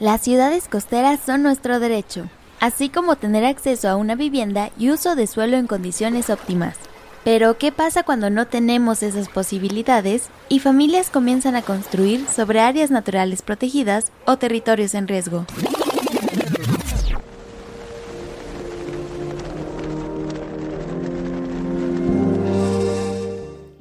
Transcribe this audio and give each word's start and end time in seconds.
Las 0.00 0.20
ciudades 0.20 0.68
costeras 0.68 1.18
son 1.26 1.42
nuestro 1.42 1.80
derecho, 1.80 2.28
así 2.60 2.88
como 2.88 3.16
tener 3.16 3.44
acceso 3.44 3.88
a 3.88 3.96
una 3.96 4.14
vivienda 4.14 4.70
y 4.78 4.90
uso 4.90 5.16
de 5.16 5.26
suelo 5.26 5.56
en 5.56 5.66
condiciones 5.66 6.30
óptimas. 6.30 6.76
Pero, 7.24 7.58
¿qué 7.58 7.72
pasa 7.72 8.04
cuando 8.04 8.30
no 8.30 8.46
tenemos 8.46 9.02
esas 9.02 9.28
posibilidades 9.28 10.28
y 10.48 10.60
familias 10.60 11.10
comienzan 11.10 11.56
a 11.56 11.62
construir 11.62 12.28
sobre 12.28 12.60
áreas 12.60 12.92
naturales 12.92 13.42
protegidas 13.42 14.12
o 14.24 14.36
territorios 14.36 14.94
en 14.94 15.08
riesgo? 15.08 15.44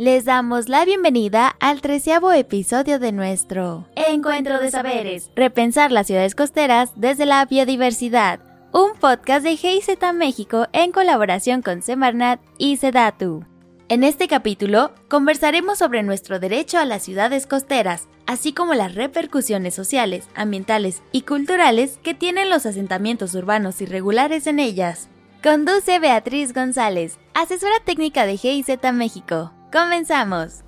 Les 0.07 0.23
damos 0.23 0.69
la 0.69 0.85
bienvenida 0.85 1.57
al 1.59 1.81
treceavo 1.81 2.31
episodio 2.31 2.97
de 2.97 3.11
nuestro 3.11 3.89
Encuentro 3.97 4.57
de 4.57 4.71
Saberes, 4.71 5.29
repensar 5.35 5.91
las 5.91 6.07
ciudades 6.07 6.33
costeras 6.33 6.93
desde 6.95 7.25
la 7.25 7.43
biodiversidad, 7.43 8.39
un 8.71 8.93
podcast 8.97 9.43
de 9.43 9.57
GIZ 9.57 9.89
México 10.13 10.67
en 10.71 10.93
colaboración 10.93 11.61
con 11.61 11.81
Semarnat 11.81 12.39
y 12.57 12.77
Sedatu. 12.77 13.43
En 13.89 14.05
este 14.05 14.29
capítulo 14.29 14.93
conversaremos 15.09 15.79
sobre 15.79 16.03
nuestro 16.03 16.39
derecho 16.39 16.77
a 16.77 16.85
las 16.85 17.03
ciudades 17.03 17.45
costeras, 17.45 18.07
así 18.27 18.53
como 18.53 18.75
las 18.75 18.95
repercusiones 18.95 19.75
sociales, 19.75 20.29
ambientales 20.35 21.03
y 21.11 21.23
culturales 21.23 21.99
que 22.01 22.13
tienen 22.13 22.49
los 22.49 22.65
asentamientos 22.65 23.35
urbanos 23.35 23.81
irregulares 23.81 24.47
en 24.47 24.59
ellas. 24.59 25.09
Conduce 25.43 25.99
Beatriz 25.99 26.53
González, 26.53 27.19
asesora 27.33 27.75
técnica 27.83 28.25
de 28.25 28.37
GIZ 28.37 28.69
México. 28.93 29.51
Comenzamos. 29.71 30.63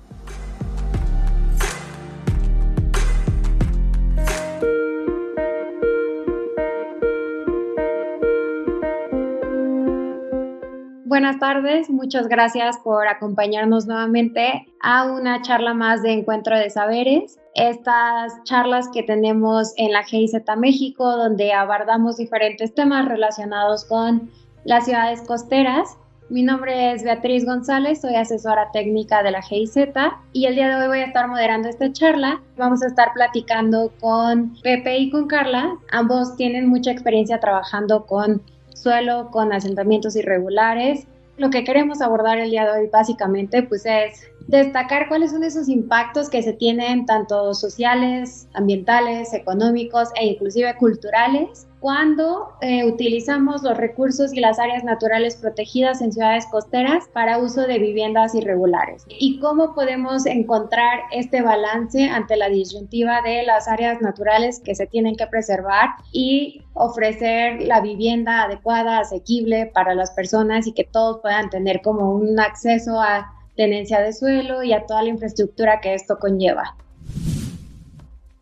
Buenas 11.06 11.40
tardes, 11.40 11.90
muchas 11.90 12.28
gracias 12.28 12.78
por 12.78 13.08
acompañarnos 13.08 13.86
nuevamente 13.86 14.66
a 14.80 15.10
una 15.10 15.42
charla 15.42 15.74
más 15.74 16.02
de 16.02 16.12
Encuentro 16.12 16.56
de 16.56 16.70
Saberes. 16.70 17.38
Estas 17.54 18.32
charlas 18.44 18.88
que 18.92 19.02
tenemos 19.02 19.72
en 19.76 19.92
la 19.92 20.04
GIZ 20.04 20.34
México, 20.56 21.16
donde 21.16 21.52
abordamos 21.52 22.16
diferentes 22.16 22.74
temas 22.74 23.08
relacionados 23.08 23.84
con 23.86 24.30
las 24.64 24.84
ciudades 24.84 25.22
costeras 25.22 25.96
mi 26.30 26.44
nombre 26.44 26.92
es 26.92 27.02
Beatriz 27.02 27.44
González, 27.44 28.00
soy 28.00 28.14
asesora 28.14 28.70
técnica 28.72 29.24
de 29.24 29.32
la 29.32 29.42
GIZ 29.42 29.76
y 30.32 30.46
el 30.46 30.54
día 30.54 30.68
de 30.68 30.82
hoy 30.82 30.88
voy 30.88 30.98
a 30.98 31.06
estar 31.06 31.26
moderando 31.26 31.68
esta 31.68 31.92
charla. 31.92 32.40
Vamos 32.56 32.84
a 32.84 32.86
estar 32.86 33.12
platicando 33.14 33.92
con 34.00 34.54
Pepe 34.62 34.96
y 34.98 35.10
con 35.10 35.26
Carla. 35.26 35.76
Ambos 35.90 36.36
tienen 36.36 36.68
mucha 36.68 36.92
experiencia 36.92 37.40
trabajando 37.40 38.06
con 38.06 38.40
suelo, 38.74 39.28
con 39.32 39.52
asentamientos 39.52 40.14
irregulares. 40.14 41.04
Lo 41.36 41.50
que 41.50 41.64
queremos 41.64 42.00
abordar 42.00 42.38
el 42.38 42.50
día 42.50 42.64
de 42.64 42.82
hoy 42.82 42.88
básicamente 42.92 43.64
pues 43.64 43.84
es 43.84 44.22
destacar 44.46 45.08
cuáles 45.08 45.32
son 45.32 45.42
esos 45.42 45.68
impactos 45.68 46.30
que 46.30 46.44
se 46.44 46.52
tienen 46.52 47.06
tanto 47.06 47.54
sociales, 47.54 48.46
ambientales, 48.54 49.34
económicos 49.34 50.10
e 50.14 50.26
inclusive 50.26 50.76
culturales 50.76 51.66
cuando 51.80 52.52
eh, 52.60 52.84
utilizamos 52.84 53.62
los 53.62 53.76
recursos 53.76 54.34
y 54.34 54.40
las 54.40 54.58
áreas 54.58 54.84
naturales 54.84 55.36
protegidas 55.36 56.02
en 56.02 56.12
ciudades 56.12 56.46
costeras 56.50 57.08
para 57.12 57.38
uso 57.38 57.66
de 57.66 57.78
viviendas 57.78 58.34
irregulares 58.34 59.04
y 59.08 59.40
cómo 59.40 59.74
podemos 59.74 60.26
encontrar 60.26 61.00
este 61.10 61.40
balance 61.40 62.04
ante 62.04 62.36
la 62.36 62.50
disyuntiva 62.50 63.22
de 63.22 63.44
las 63.44 63.66
áreas 63.66 64.02
naturales 64.02 64.60
que 64.60 64.74
se 64.74 64.86
tienen 64.86 65.16
que 65.16 65.26
preservar 65.26 65.88
y 66.12 66.62
ofrecer 66.74 67.62
la 67.62 67.80
vivienda 67.80 68.42
adecuada, 68.42 68.98
asequible 68.98 69.66
para 69.66 69.94
las 69.94 70.10
personas 70.10 70.66
y 70.66 70.72
que 70.72 70.84
todos 70.84 71.20
puedan 71.22 71.48
tener 71.48 71.80
como 71.80 72.12
un 72.12 72.38
acceso 72.38 73.00
a 73.00 73.32
tenencia 73.56 74.00
de 74.00 74.12
suelo 74.12 74.62
y 74.62 74.72
a 74.74 74.86
toda 74.86 75.02
la 75.02 75.08
infraestructura 75.08 75.80
que 75.80 75.94
esto 75.94 76.18
conlleva. 76.18 76.76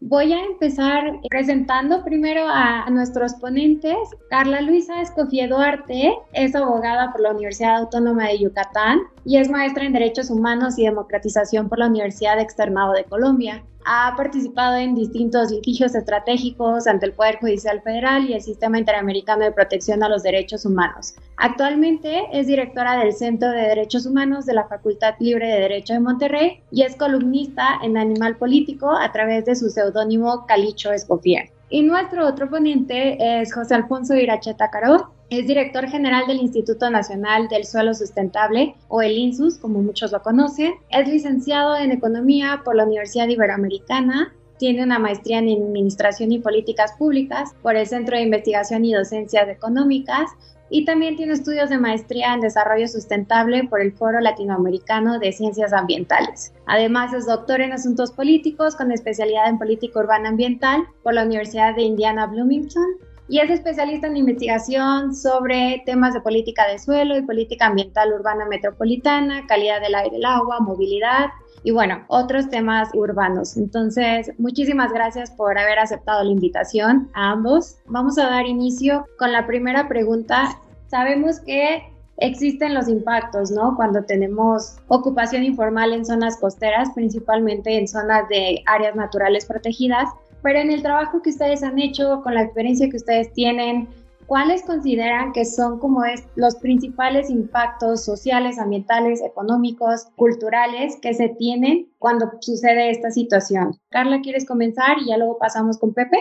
Voy 0.09 0.33
a 0.33 0.43
empezar 0.43 1.21
presentando 1.29 2.03
primero 2.03 2.47
a, 2.49 2.89
nuestros 2.89 3.35
ponentes. 3.35 3.95
Carla 4.31 4.63
Luisa 4.63 5.03
Escofía 5.03 5.47
Duarte 5.49 6.15
es 6.33 6.55
abogada 6.55 7.13
por 7.13 7.21
la 7.21 7.33
Universidad 7.33 7.77
Autónoma 7.77 8.29
de 8.29 8.39
Yucatán 8.39 9.01
y 9.29 9.37
es 9.37 9.51
maestra 9.51 9.85
en 9.85 9.93
Derechos 9.93 10.31
Humanos 10.31 10.79
y 10.79 10.85
Democratización 10.85 11.69
por 11.69 11.79
la 11.79 11.89
Universidad 11.89 12.41
Externado 12.41 12.95
de 12.95 13.05
Colombia. 13.05 13.63
Ha 13.85 14.15
participado 14.17 14.77
en 14.77 14.95
distintos 14.95 15.51
litigios 15.51 15.95
estratégicos 15.95 16.87
ante 16.87 17.05
el 17.05 17.13
Poder 17.13 17.39
Judicial 17.39 17.83
Federal 17.83 18.25
y 18.25 18.33
el 18.33 18.41
Sistema 18.41 18.79
Interamericano 18.79 19.45
de 19.45 19.53
Protección 19.53 20.03
a 20.03 20.09
los 20.09 20.23
Derechos 20.23 20.65
Humanos. 20.65 21.15
Actualmente 21.37 22.23
es 22.33 22.47
directora 22.47 22.97
del 22.97 23.13
Centro 23.13 23.51
de 23.51 23.69
Derechos 23.69 24.07
Humanos 24.07 24.47
de 24.47 24.55
la 24.55 24.67
Facultad 24.67 25.17
Libre 25.21 25.47
de 25.47 25.61
Derecho 25.61 25.93
de 25.93 26.01
Monterrey 26.01 26.63
y 26.71 26.85
es 26.85 26.97
columnista 26.97 27.81
en 27.83 27.99
Animal 27.99 28.37
Político 28.37 28.97
a 28.97 29.13
través 29.13 29.45
de 29.45 29.57
su 29.57 29.69
seudónimo 29.69 30.47
Calicho 30.47 30.91
Escofier. 30.91 31.51
Y 31.69 31.83
nuestro 31.83 32.27
otro 32.27 32.49
ponente 32.49 33.43
es 33.43 33.53
José 33.53 33.75
Alfonso 33.75 34.15
Iracheta 34.15 34.71
Caro. 34.71 35.18
Es 35.31 35.47
director 35.47 35.87
general 35.89 36.27
del 36.27 36.39
Instituto 36.39 36.89
Nacional 36.89 37.49
del 37.49 37.65
Suelo 37.67 37.93
Sustentable, 37.93 38.75
o 38.89 39.03
el 39.03 39.13
INSUS, 39.13 39.59
como 39.59 39.83
muchos 39.83 40.11
lo 40.11 40.23
conocen. 40.23 40.73
Es 40.89 41.07
licenciado 41.07 41.77
en 41.77 41.93
Economía 41.93 42.63
por 42.65 42.75
la 42.77 42.85
Universidad 42.85 43.29
Iberoamericana. 43.29 44.33
Tiene 44.59 44.83
una 44.83 44.99
maestría 44.99 45.39
en 45.39 45.51
Administración 45.51 46.33
y 46.33 46.39
Políticas 46.39 46.93
Públicas 46.99 47.55
por 47.61 47.77
el 47.77 47.87
Centro 47.87 48.17
de 48.17 48.23
Investigación 48.23 48.87
y 48.87 48.95
Docencias 48.95 49.49
Económicas 49.51 50.31
y 50.71 50.87
también 50.87 51.17
tiene 51.17 51.35
estudios 51.35 51.69
de 51.69 51.79
maestría 51.79 52.33
en 52.33 52.41
desarrollo 52.41 52.89
sustentable 52.89 53.65
por 53.65 53.83
el 53.83 53.93
Foro 53.93 54.21
Latinoamericano 54.21 55.19
de 55.19 55.33
Ciencias 55.33 55.75
Ambientales. 55.75 56.55
Además 56.67 57.13
es 57.13 57.27
doctor 57.27 57.61
en 57.61 57.73
asuntos 57.73 58.13
políticos 58.13 58.77
con 58.77 58.93
especialidad 58.93 59.49
en 59.49 59.59
política 59.59 60.01
urbana 60.01 60.31
ambiental 60.31 60.85
por 61.03 61.15
la 61.15 61.25
Universidad 61.25 61.75
de 61.75 61.83
Indiana 61.83 62.27
Bloomington 62.27 63.08
y 63.29 63.41
es 63.41 63.51
especialista 63.51 64.07
en 64.07 64.17
investigación 64.17 65.15
sobre 65.15 65.83
temas 65.85 66.15
de 66.15 66.21
política 66.21 66.67
de 66.67 66.79
suelo 66.79 67.17
y 67.17 67.23
política 67.23 67.67
ambiental 67.67 68.13
urbana 68.13 68.47
metropolitana, 68.47 69.47
calidad 69.47 69.81
del 69.81 69.95
aire 69.95 70.17
el 70.17 70.25
agua, 70.25 70.61
movilidad 70.61 71.27
y 71.63 71.71
bueno, 71.71 72.05
otros 72.09 72.49
temas 72.49 72.89
urbanos. 72.95 73.57
Entonces, 73.57 74.33
muchísimas 74.39 74.93
gracias 74.93 75.31
por 75.31 75.59
haber 75.59 75.79
aceptado 75.79 76.25
la 76.25 76.31
invitación 76.31 77.11
a 77.15 77.33
ambos. 77.33 77.77
Vamos 77.87 78.17
a 78.19 78.29
dar 78.29 78.47
inicio 78.47 79.05
con 79.19 79.33
la 79.33 79.47
primera 79.47 79.89
pregunta. 79.89 80.59
Sabemos 80.87 81.41
que 81.41 81.83
existen 82.17 82.75
los 82.75 82.89
impactos, 82.89 83.51
¿no? 83.51 83.77
Cuando 83.77 84.05
tenemos 84.05 84.77
ocupación 84.89 85.45
informal 85.45 85.93
en 85.93 86.07
zonas 86.07 86.37
costeras, 86.39 86.91
principalmente 86.95 87.77
en 87.77 87.89
zonas 87.89 88.29
de 88.29 88.63
áreas 88.67 88.97
naturales 88.97 89.45
protegidas, 89.45 90.09
pero 90.43 90.59
en 90.59 90.71
el 90.71 90.83
trabajo 90.83 91.23
que 91.23 91.31
ustedes 91.31 91.63
han 91.63 91.79
hecho, 91.79 92.23
con 92.23 92.35
la 92.35 92.43
experiencia 92.43 92.89
que 92.89 92.97
ustedes 92.97 93.33
tienen, 93.33 93.89
¿cuáles 94.27 94.63
consideran 94.63 95.33
que 95.33 95.45
son 95.45 95.79
como 95.79 96.05
es, 96.05 96.25
los 96.37 96.57
principales 96.57 97.31
impactos 97.31 98.05
sociales, 98.05 98.59
ambientales, 98.59 99.23
económicos, 99.23 100.07
culturales 100.17 100.99
que 101.01 101.15
se 101.15 101.29
tienen 101.31 101.89
cuando 101.99 102.31
sucede 102.41 102.91
esta 102.91 103.11
situación? 103.11 103.77
Carla, 103.91 104.21
¿quieres 104.21 104.47
comenzar 104.47 104.99
y 105.01 105.09
ya 105.09 105.17
luego 105.17 105.39
pasamos 105.39 105.79
con 105.79 105.95
Pepe? 105.95 106.19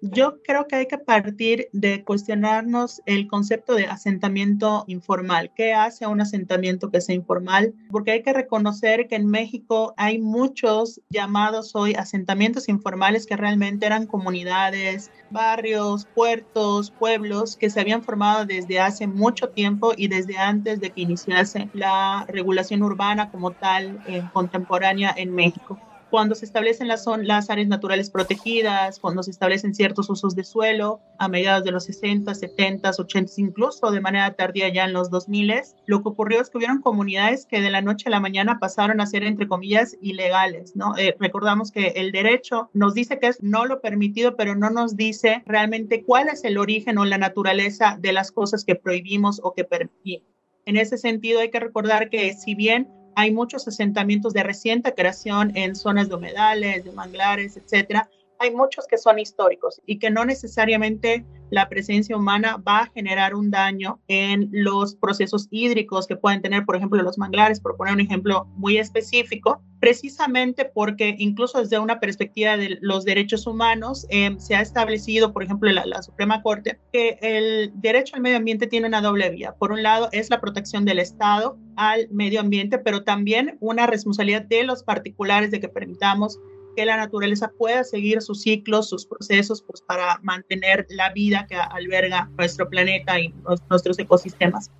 Yo 0.00 0.42
creo 0.42 0.66
que 0.66 0.76
hay 0.76 0.86
que 0.86 0.98
partir 0.98 1.68
de 1.72 2.04
cuestionarnos 2.04 3.02
el 3.06 3.26
concepto 3.28 3.74
de 3.74 3.86
asentamiento 3.86 4.84
informal. 4.86 5.52
¿Qué 5.54 5.74
hace 5.74 6.06
un 6.06 6.20
asentamiento 6.20 6.90
que 6.90 7.00
sea 7.00 7.14
informal? 7.14 7.74
Porque 7.90 8.12
hay 8.12 8.22
que 8.22 8.32
reconocer 8.32 9.08
que 9.08 9.16
en 9.16 9.26
México 9.26 9.94
hay 9.96 10.18
muchos 10.18 11.00
llamados 11.10 11.74
hoy 11.74 11.94
asentamientos 11.94 12.68
informales 12.68 13.26
que 13.26 13.36
realmente 13.36 13.86
eran 13.86 14.06
comunidades, 14.06 15.10
barrios, 15.30 16.06
puertos, 16.14 16.90
pueblos 16.90 17.56
que 17.56 17.70
se 17.70 17.80
habían 17.80 18.02
formado 18.02 18.44
desde 18.46 18.80
hace 18.80 19.06
mucho 19.06 19.50
tiempo 19.50 19.92
y 19.96 20.08
desde 20.08 20.38
antes 20.38 20.80
de 20.80 20.90
que 20.90 21.02
iniciase 21.02 21.70
la 21.72 22.26
regulación 22.28 22.82
urbana 22.82 23.30
como 23.30 23.52
tal 23.52 24.02
eh, 24.06 24.22
contemporánea 24.32 25.14
en 25.16 25.34
México 25.34 25.78
cuando 26.10 26.34
se 26.34 26.44
establecen 26.44 26.88
las, 26.88 27.06
las 27.22 27.50
áreas 27.50 27.68
naturales 27.68 28.10
protegidas, 28.10 28.98
cuando 28.98 29.22
se 29.22 29.30
establecen 29.30 29.74
ciertos 29.74 30.10
usos 30.10 30.34
de 30.34 30.44
suelo 30.44 31.00
a 31.18 31.28
mediados 31.28 31.64
de 31.64 31.70
los 31.70 31.84
60, 31.84 32.34
70, 32.34 32.90
80, 32.98 33.32
incluso 33.36 33.90
de 33.90 34.00
manera 34.00 34.34
tardía 34.34 34.68
ya 34.68 34.84
en 34.84 34.92
los 34.92 35.10
2000, 35.10 35.50
lo 35.86 36.02
que 36.02 36.08
ocurrió 36.08 36.40
es 36.40 36.50
que 36.50 36.58
hubieron 36.58 36.80
comunidades 36.80 37.46
que 37.46 37.60
de 37.60 37.70
la 37.70 37.80
noche 37.80 38.08
a 38.08 38.10
la 38.10 38.20
mañana 38.20 38.58
pasaron 38.58 39.00
a 39.00 39.06
ser, 39.06 39.24
entre 39.24 39.48
comillas, 39.48 39.96
ilegales, 40.00 40.76
¿no? 40.76 40.96
Eh, 40.96 41.16
recordamos 41.18 41.72
que 41.72 41.88
el 41.96 42.12
derecho 42.12 42.70
nos 42.72 42.94
dice 42.94 43.18
que 43.18 43.28
es 43.28 43.42
no 43.42 43.66
lo 43.66 43.80
permitido, 43.80 44.36
pero 44.36 44.54
no 44.54 44.70
nos 44.70 44.96
dice 44.96 45.42
realmente 45.46 46.04
cuál 46.04 46.28
es 46.28 46.44
el 46.44 46.58
origen 46.58 46.98
o 46.98 47.04
la 47.04 47.18
naturaleza 47.18 47.96
de 48.00 48.12
las 48.12 48.30
cosas 48.32 48.64
que 48.64 48.74
prohibimos 48.74 49.40
o 49.42 49.54
que 49.54 49.64
permitimos. 49.64 50.28
En 50.66 50.76
ese 50.76 50.98
sentido, 50.98 51.40
hay 51.40 51.50
que 51.50 51.60
recordar 51.60 52.10
que 52.10 52.34
si 52.34 52.54
bien 52.54 52.88
hay 53.16 53.32
muchos 53.32 53.66
asentamientos 53.68 54.32
de 54.32 54.42
reciente 54.42 54.94
creación 54.94 55.56
en 55.56 55.74
zonas 55.74 56.08
de 56.08 56.14
humedales, 56.14 56.84
de 56.84 56.92
manglares, 56.92 57.56
etcétera, 57.56 58.08
hay 58.40 58.50
muchos 58.50 58.86
que 58.86 58.96
son 58.96 59.18
históricos 59.18 59.82
y 59.84 59.98
que 59.98 60.10
no 60.10 60.24
necesariamente 60.24 61.26
la 61.50 61.68
presencia 61.68 62.16
humana 62.16 62.56
va 62.56 62.78
a 62.78 62.86
generar 62.86 63.34
un 63.34 63.50
daño 63.50 64.00
en 64.08 64.48
los 64.50 64.94
procesos 64.94 65.46
hídricos 65.50 66.06
que 66.06 66.16
pueden 66.16 66.40
tener, 66.40 66.64
por 66.64 66.74
ejemplo, 66.74 67.02
los 67.02 67.18
manglares, 67.18 67.60
por 67.60 67.76
poner 67.76 67.94
un 67.94 68.00
ejemplo 68.00 68.46
muy 68.56 68.78
específico, 68.78 69.62
precisamente 69.80 70.66
porque 70.66 71.16
incluso 71.18 71.60
desde 71.60 71.78
una 71.78 71.98
perspectiva 71.98 72.56
de 72.56 72.78
los 72.80 73.04
derechos 73.04 73.46
humanos 73.46 74.06
eh, 74.10 74.36
se 74.38 74.54
ha 74.54 74.60
establecido, 74.60 75.32
por 75.32 75.42
ejemplo, 75.42 75.72
la, 75.72 75.86
la 75.86 76.02
Suprema 76.02 76.42
Corte, 76.42 76.78
que 76.92 77.18
el 77.22 77.72
derecho 77.74 78.14
al 78.14 78.22
medio 78.22 78.36
ambiente 78.36 78.66
tiene 78.66 78.86
una 78.86 79.00
doble 79.00 79.30
vía. 79.30 79.54
Por 79.58 79.72
un 79.72 79.82
lado 79.82 80.10
es 80.12 80.28
la 80.28 80.40
protección 80.40 80.84
del 80.84 80.98
Estado 80.98 81.56
al 81.76 82.08
medio 82.10 82.40
ambiente, 82.40 82.78
pero 82.78 83.02
también 83.04 83.56
una 83.60 83.86
responsabilidad 83.86 84.42
de 84.42 84.64
los 84.64 84.82
particulares 84.82 85.50
de 85.50 85.60
que 85.60 85.68
permitamos 85.68 86.38
que 86.76 86.84
la 86.84 86.96
naturaleza 86.96 87.50
pueda 87.58 87.82
seguir 87.82 88.22
sus 88.22 88.42
ciclos, 88.42 88.88
sus 88.88 89.06
procesos, 89.06 89.62
pues 89.62 89.80
para 89.80 90.20
mantener 90.22 90.86
la 90.90 91.10
vida 91.12 91.46
que 91.48 91.56
alberga 91.56 92.28
nuestro 92.36 92.68
planeta 92.68 93.18
y 93.18 93.34
nuestros 93.68 93.98
ecosistemas. 93.98 94.70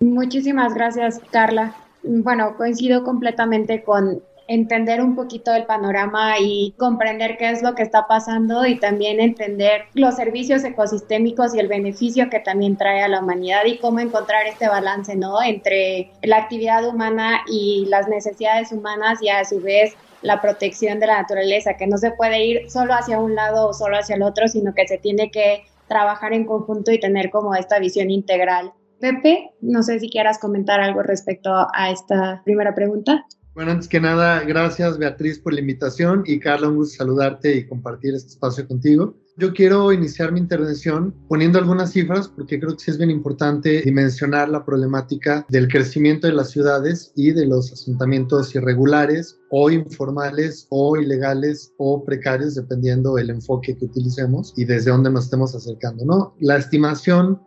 Muchísimas 0.00 0.74
gracias, 0.74 1.20
Carla. 1.30 1.74
Bueno, 2.02 2.56
coincido 2.56 3.04
completamente 3.04 3.82
con 3.82 4.22
entender 4.48 5.02
un 5.02 5.14
poquito 5.14 5.54
el 5.54 5.64
panorama 5.64 6.38
y 6.38 6.74
comprender 6.78 7.36
qué 7.36 7.50
es 7.50 7.62
lo 7.62 7.74
que 7.74 7.82
está 7.82 8.06
pasando 8.06 8.66
y 8.66 8.78
también 8.78 9.20
entender 9.20 9.82
los 9.94 10.16
servicios 10.16 10.64
ecosistémicos 10.64 11.54
y 11.54 11.58
el 11.58 11.68
beneficio 11.68 12.30
que 12.30 12.40
también 12.40 12.76
trae 12.76 13.02
a 13.02 13.08
la 13.08 13.20
humanidad 13.20 13.64
y 13.66 13.78
cómo 13.78 14.00
encontrar 14.00 14.46
este 14.46 14.68
balance, 14.68 15.16
¿no? 15.16 15.42
Entre 15.42 16.10
la 16.22 16.38
actividad 16.38 16.86
humana 16.86 17.40
y 17.50 17.86
las 17.88 18.08
necesidades 18.08 18.72
humanas 18.72 19.22
y 19.22 19.28
a 19.28 19.44
su 19.44 19.60
vez 19.60 19.94
la 20.22 20.40
protección 20.40 20.98
de 20.98 21.06
la 21.06 21.18
naturaleza, 21.18 21.74
que 21.74 21.86
no 21.86 21.98
se 21.98 22.10
puede 22.10 22.44
ir 22.44 22.70
solo 22.70 22.94
hacia 22.94 23.18
un 23.18 23.34
lado 23.34 23.68
o 23.68 23.72
solo 23.72 23.96
hacia 23.96 24.16
el 24.16 24.22
otro, 24.22 24.48
sino 24.48 24.74
que 24.74 24.86
se 24.86 24.98
tiene 24.98 25.30
que 25.30 25.64
trabajar 25.88 26.32
en 26.32 26.44
conjunto 26.44 26.90
y 26.90 27.00
tener 27.00 27.30
como 27.30 27.54
esta 27.54 27.78
visión 27.78 28.10
integral. 28.10 28.72
Pepe, 29.00 29.50
no 29.60 29.82
sé 29.82 30.00
si 30.00 30.08
quieras 30.08 30.38
comentar 30.38 30.80
algo 30.80 31.02
respecto 31.02 31.50
a 31.52 31.90
esta 31.90 32.42
primera 32.44 32.74
pregunta. 32.74 33.26
Bueno, 33.56 33.70
antes 33.70 33.88
que 33.88 34.00
nada, 34.00 34.44
gracias 34.44 34.98
Beatriz 34.98 35.38
por 35.38 35.54
la 35.54 35.60
invitación 35.60 36.24
y 36.26 36.38
Carla, 36.38 36.68
un 36.68 36.76
gusto 36.76 36.98
saludarte 36.98 37.56
y 37.56 37.66
compartir 37.66 38.14
este 38.14 38.32
espacio 38.32 38.68
contigo. 38.68 39.16
Yo 39.38 39.54
quiero 39.54 39.90
iniciar 39.92 40.30
mi 40.30 40.40
intervención 40.40 41.14
poniendo 41.26 41.58
algunas 41.58 41.92
cifras 41.92 42.28
porque 42.28 42.60
creo 42.60 42.76
que 42.76 42.84
sí 42.84 42.90
es 42.90 42.98
bien 42.98 43.10
importante 43.10 43.80
dimensionar 43.80 44.50
la 44.50 44.62
problemática 44.62 45.46
del 45.48 45.68
crecimiento 45.68 46.26
de 46.26 46.34
las 46.34 46.50
ciudades 46.50 47.12
y 47.16 47.30
de 47.32 47.46
los 47.46 47.72
asentamientos 47.72 48.54
irregulares 48.54 49.38
o 49.50 49.70
informales 49.70 50.66
o 50.68 50.98
ilegales 50.98 51.72
o 51.78 52.04
precarios 52.04 52.56
dependiendo 52.56 53.16
el 53.16 53.30
enfoque 53.30 53.74
que 53.74 53.86
utilicemos 53.86 54.52
y 54.54 54.66
desde 54.66 54.90
dónde 54.90 55.10
nos 55.10 55.24
estemos 55.24 55.54
acercando, 55.54 56.04
¿no? 56.04 56.34
La 56.40 56.58
estimación 56.58 57.40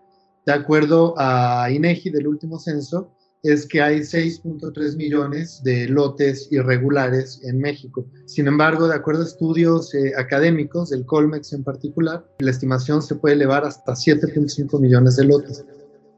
de 0.48 0.54
acuerdo 0.54 1.14
a 1.20 1.70
INEGI 1.70 2.10
del 2.10 2.26
último 2.26 2.58
censo 2.58 3.14
es 3.44 3.66
que 3.66 3.82
hay 3.82 4.00
6.3 4.00 4.98
millones 4.98 5.62
de 5.64 5.88
lotes 5.88 6.48
irregulares 6.52 7.42
en 7.44 7.60
México. 7.60 8.06
Sin 8.26 8.48
embargo, 8.48 8.88
de 8.88 8.96
acuerdo 8.96 9.22
a 9.22 9.26
estudios 9.26 9.94
eh, 9.94 10.14
académicos, 10.18 10.90
del 10.90 11.06
Colmex 11.06 11.54
en 11.54 11.64
particular, 11.64 12.26
la 12.40 12.52
estimación 12.52 13.02
se 13.02 13.16
puede 13.16 13.36
elevar 13.36 13.64
hasta 13.64 13.94
7.5 13.94 14.80
millones 14.80 15.16
de 15.16 15.26
lotes. 15.26 15.66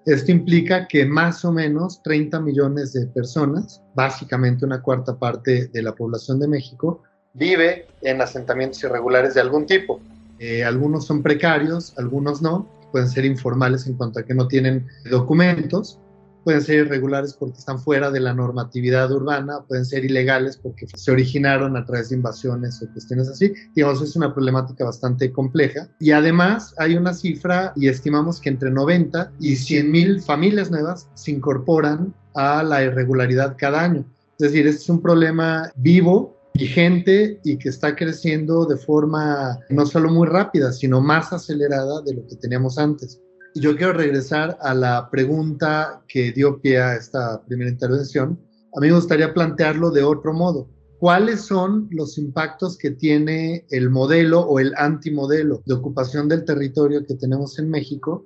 Esto 0.05 0.31
implica 0.31 0.87
que 0.87 1.05
más 1.05 1.45
o 1.45 1.51
menos 1.51 2.01
30 2.01 2.39
millones 2.39 2.93
de 2.93 3.05
personas, 3.05 3.81
básicamente 3.93 4.65
una 4.65 4.81
cuarta 4.81 5.17
parte 5.17 5.67
de 5.67 5.81
la 5.83 5.93
población 5.93 6.39
de 6.39 6.47
México, 6.47 7.03
vive 7.33 7.85
en 8.01 8.19
asentamientos 8.19 8.83
irregulares 8.83 9.35
de 9.35 9.41
algún 9.41 9.67
tipo. 9.67 10.01
Eh, 10.39 10.63
algunos 10.63 11.05
son 11.05 11.21
precarios, 11.21 11.93
algunos 11.99 12.41
no, 12.41 12.67
pueden 12.91 13.09
ser 13.09 13.25
informales 13.25 13.85
en 13.85 13.93
cuanto 13.93 14.19
a 14.19 14.23
que 14.23 14.33
no 14.33 14.47
tienen 14.47 14.87
documentos, 15.09 15.99
pueden 16.43 16.61
ser 16.61 16.85
irregulares 16.85 17.33
porque 17.33 17.59
están 17.59 17.79
fuera 17.79 18.11
de 18.11 18.19
la 18.19 18.33
normatividad 18.33 19.11
urbana, 19.11 19.61
pueden 19.67 19.85
ser 19.85 20.05
ilegales 20.05 20.57
porque 20.57 20.87
se 20.93 21.11
originaron 21.11 21.77
a 21.77 21.85
través 21.85 22.09
de 22.09 22.15
invasiones 22.15 22.81
o 22.81 22.91
cuestiones 22.91 23.29
así. 23.29 23.53
Digamos, 23.75 24.01
es 24.01 24.15
una 24.15 24.33
problemática 24.33 24.85
bastante 24.85 25.31
compleja. 25.31 25.87
Y 25.99 26.11
además 26.11 26.73
hay 26.77 26.95
una 26.95 27.13
cifra 27.13 27.73
y 27.75 27.87
estimamos 27.87 28.39
que 28.39 28.49
entre 28.49 28.71
90 28.71 29.31
y 29.39 29.55
100 29.55 29.91
mil 29.91 30.21
familias 30.21 30.71
nuevas 30.71 31.07
se 31.13 31.31
incorporan 31.31 32.13
a 32.35 32.63
la 32.63 32.83
irregularidad 32.83 33.55
cada 33.57 33.81
año. 33.81 34.05
Es 34.39 34.51
decir, 34.51 34.67
este 34.67 34.81
es 34.81 34.89
un 34.89 35.01
problema 35.01 35.71
vivo 35.75 36.37
vigente 36.53 37.39
y 37.43 37.57
que 37.57 37.69
está 37.69 37.95
creciendo 37.95 38.65
de 38.65 38.77
forma 38.77 39.59
no 39.69 39.85
solo 39.85 40.09
muy 40.09 40.27
rápida, 40.27 40.71
sino 40.71 41.01
más 41.01 41.31
acelerada 41.31 42.01
de 42.01 42.15
lo 42.15 42.27
que 42.27 42.35
teníamos 42.35 42.77
antes. 42.77 43.19
Yo 43.53 43.75
quiero 43.75 43.91
regresar 43.91 44.57
a 44.61 44.73
la 44.73 45.09
pregunta 45.09 46.03
que 46.07 46.31
dio 46.31 46.61
pie 46.61 46.79
a 46.79 46.95
esta 46.95 47.43
primera 47.45 47.69
intervención. 47.69 48.39
A 48.75 48.79
mí 48.79 48.87
me 48.87 48.95
gustaría 48.95 49.33
plantearlo 49.33 49.91
de 49.91 50.03
otro 50.03 50.33
modo. 50.33 50.69
¿Cuáles 50.99 51.41
son 51.41 51.89
los 51.91 52.17
impactos 52.17 52.77
que 52.77 52.91
tiene 52.91 53.65
el 53.71 53.89
modelo 53.89 54.41
o 54.41 54.59
el 54.59 54.73
antimodelo 54.77 55.63
de 55.65 55.73
ocupación 55.73 56.29
del 56.29 56.45
territorio 56.45 57.05
que 57.05 57.15
tenemos 57.15 57.59
en 57.59 57.69
México 57.69 58.25